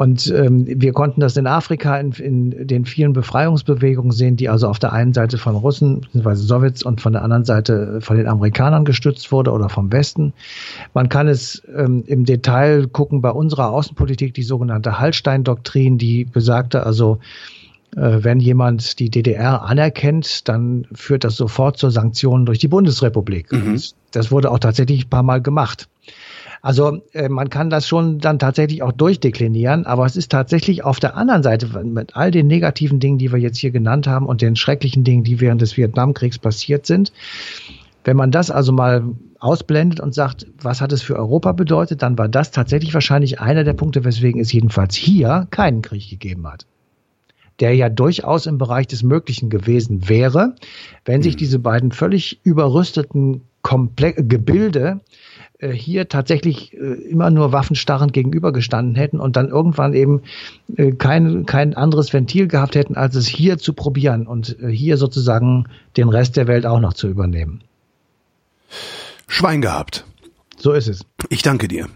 Und 0.01 0.33
ähm, 0.35 0.65
wir 0.67 0.93
konnten 0.93 1.21
das 1.21 1.37
in 1.37 1.45
Afrika 1.45 1.95
in, 1.95 2.11
in 2.13 2.65
den 2.65 2.85
vielen 2.85 3.13
Befreiungsbewegungen 3.13 4.11
sehen, 4.11 4.35
die 4.35 4.49
also 4.49 4.67
auf 4.67 4.79
der 4.79 4.93
einen 4.93 5.13
Seite 5.13 5.37
von 5.37 5.55
Russen 5.55 6.01
bzw. 6.11 6.33
Sowjets 6.33 6.81
und 6.81 7.01
von 7.01 7.13
der 7.13 7.21
anderen 7.21 7.45
Seite 7.45 8.01
von 8.01 8.17
den 8.17 8.25
Amerikanern 8.25 8.83
gestützt 8.83 9.31
wurde 9.31 9.51
oder 9.51 9.69
vom 9.69 9.91
Westen. 9.91 10.33
Man 10.95 11.07
kann 11.07 11.27
es 11.27 11.61
ähm, 11.77 12.03
im 12.07 12.25
Detail 12.25 12.87
gucken 12.87 13.21
bei 13.21 13.29
unserer 13.29 13.69
Außenpolitik, 13.69 14.33
die 14.33 14.41
sogenannte 14.41 14.97
Hallstein-Doktrin, 14.97 15.99
die 15.99 16.25
besagte 16.25 16.83
also, 16.83 17.19
äh, 17.95 18.23
wenn 18.23 18.39
jemand 18.39 18.97
die 18.97 19.11
DDR 19.11 19.61
anerkennt, 19.61 20.49
dann 20.49 20.87
führt 20.93 21.25
das 21.25 21.35
sofort 21.35 21.77
zur 21.77 21.91
Sanktionen 21.91 22.47
durch 22.47 22.57
die 22.57 22.69
Bundesrepublik. 22.69 23.51
Mhm. 23.51 23.79
Das 24.09 24.31
wurde 24.31 24.49
auch 24.49 24.57
tatsächlich 24.57 25.05
ein 25.05 25.09
paar 25.11 25.21
Mal 25.21 25.43
gemacht. 25.43 25.89
Also 26.61 27.01
äh, 27.13 27.27
man 27.27 27.49
kann 27.49 27.69
das 27.69 27.87
schon 27.87 28.19
dann 28.19 28.37
tatsächlich 28.37 28.83
auch 28.83 28.91
durchdeklinieren, 28.91 29.85
aber 29.85 30.05
es 30.05 30.15
ist 30.15 30.31
tatsächlich 30.31 30.83
auf 30.83 30.99
der 30.99 31.17
anderen 31.17 31.41
Seite 31.41 31.67
mit 31.83 32.15
all 32.15 32.29
den 32.29 32.47
negativen 32.47 32.99
Dingen, 32.99 33.17
die 33.17 33.31
wir 33.31 33.39
jetzt 33.39 33.57
hier 33.57 33.71
genannt 33.71 34.07
haben 34.07 34.27
und 34.27 34.41
den 34.41 34.55
schrecklichen 34.55 35.03
Dingen, 35.03 35.23
die 35.23 35.39
während 35.39 35.61
des 35.61 35.75
Vietnamkriegs 35.75 36.37
passiert 36.37 36.85
sind, 36.85 37.11
wenn 38.03 38.15
man 38.15 38.31
das 38.31 38.51
also 38.51 38.71
mal 38.71 39.03
ausblendet 39.39 39.99
und 39.99 40.13
sagt, 40.13 40.45
was 40.61 40.81
hat 40.81 40.91
es 40.91 41.01
für 41.01 41.15
Europa 41.15 41.51
bedeutet, 41.51 42.03
dann 42.03 42.17
war 42.17 42.29
das 42.29 42.51
tatsächlich 42.51 42.93
wahrscheinlich 42.93 43.39
einer 43.39 43.63
der 43.63 43.73
Punkte, 43.73 44.03
weswegen 44.03 44.39
es 44.39 44.51
jedenfalls 44.51 44.95
hier 44.95 45.47
keinen 45.49 45.81
Krieg 45.81 46.09
gegeben 46.09 46.47
hat 46.47 46.65
der 47.59 47.75
ja 47.75 47.89
durchaus 47.89 48.47
im 48.47 48.57
Bereich 48.57 48.87
des 48.87 49.03
Möglichen 49.03 49.51
gewesen 49.51 50.09
wäre, 50.09 50.55
wenn 51.05 51.21
sich 51.21 51.33
hm. 51.33 51.37
diese 51.37 51.59
beiden 51.59 51.91
völlig 51.91 52.39
überrüsteten 52.43 53.43
Komple 53.61 54.13
Gebilde 54.13 55.01
äh, 55.61 55.71
hier 55.71 56.09
tatsächlich 56.09 56.73
äh, 56.73 56.77
immer 56.77 57.29
nur 57.29 57.51
waffenstarrend 57.51 58.13
gegenübergestanden 58.13 58.95
hätten 58.95 59.19
und 59.19 59.35
dann 59.35 59.47
irgendwann 59.47 59.93
eben 59.93 60.23
äh, 60.75 60.91
kein, 60.91 61.45
kein 61.45 61.75
anderes 61.75 62.11
Ventil 62.11 62.47
gehabt 62.47 62.75
hätten, 62.75 62.95
als 62.95 63.15
es 63.15 63.27
hier 63.27 63.57
zu 63.59 63.73
probieren 63.73 64.27
und 64.27 64.57
hier 64.67 64.97
sozusagen 64.97 65.65
den 65.97 66.09
Rest 66.09 66.35
der 66.35 66.47
Welt 66.47 66.65
auch 66.65 66.79
noch 66.79 66.93
zu 66.93 67.07
übernehmen. 67.07 67.61
Schwein 69.27 69.61
gehabt. 69.61 70.05
So 70.57 70.73
ist 70.73 70.87
es. 70.87 71.05
Ich 71.29 71.43
danke 71.43 71.67
dir. 71.67 71.87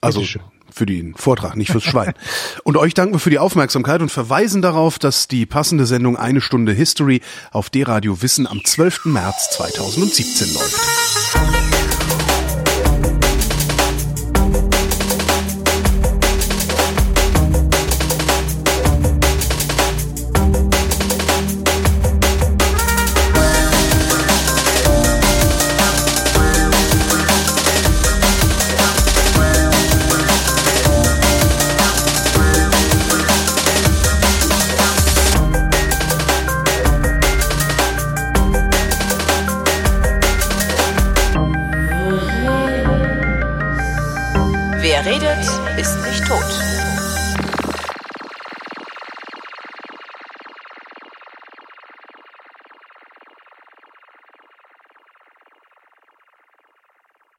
Also 0.00 0.22
für 0.70 0.86
den 0.86 1.14
Vortrag, 1.14 1.56
nicht 1.56 1.70
fürs 1.70 1.84
Schwein. 1.84 2.12
und 2.64 2.76
euch 2.76 2.94
danken 2.94 3.14
wir 3.14 3.20
für 3.20 3.30
die 3.30 3.38
Aufmerksamkeit 3.38 4.02
und 4.02 4.10
verweisen 4.10 4.60
darauf, 4.60 4.98
dass 4.98 5.28
die 5.28 5.46
passende 5.46 5.86
Sendung 5.86 6.16
Eine 6.16 6.40
Stunde 6.40 6.72
History 6.72 7.22
auf 7.52 7.70
D-Radio 7.70 8.20
Wissen 8.20 8.46
am 8.46 8.62
12. 8.64 9.06
März 9.06 9.56
2017 9.56 10.52
läuft. 10.52 11.73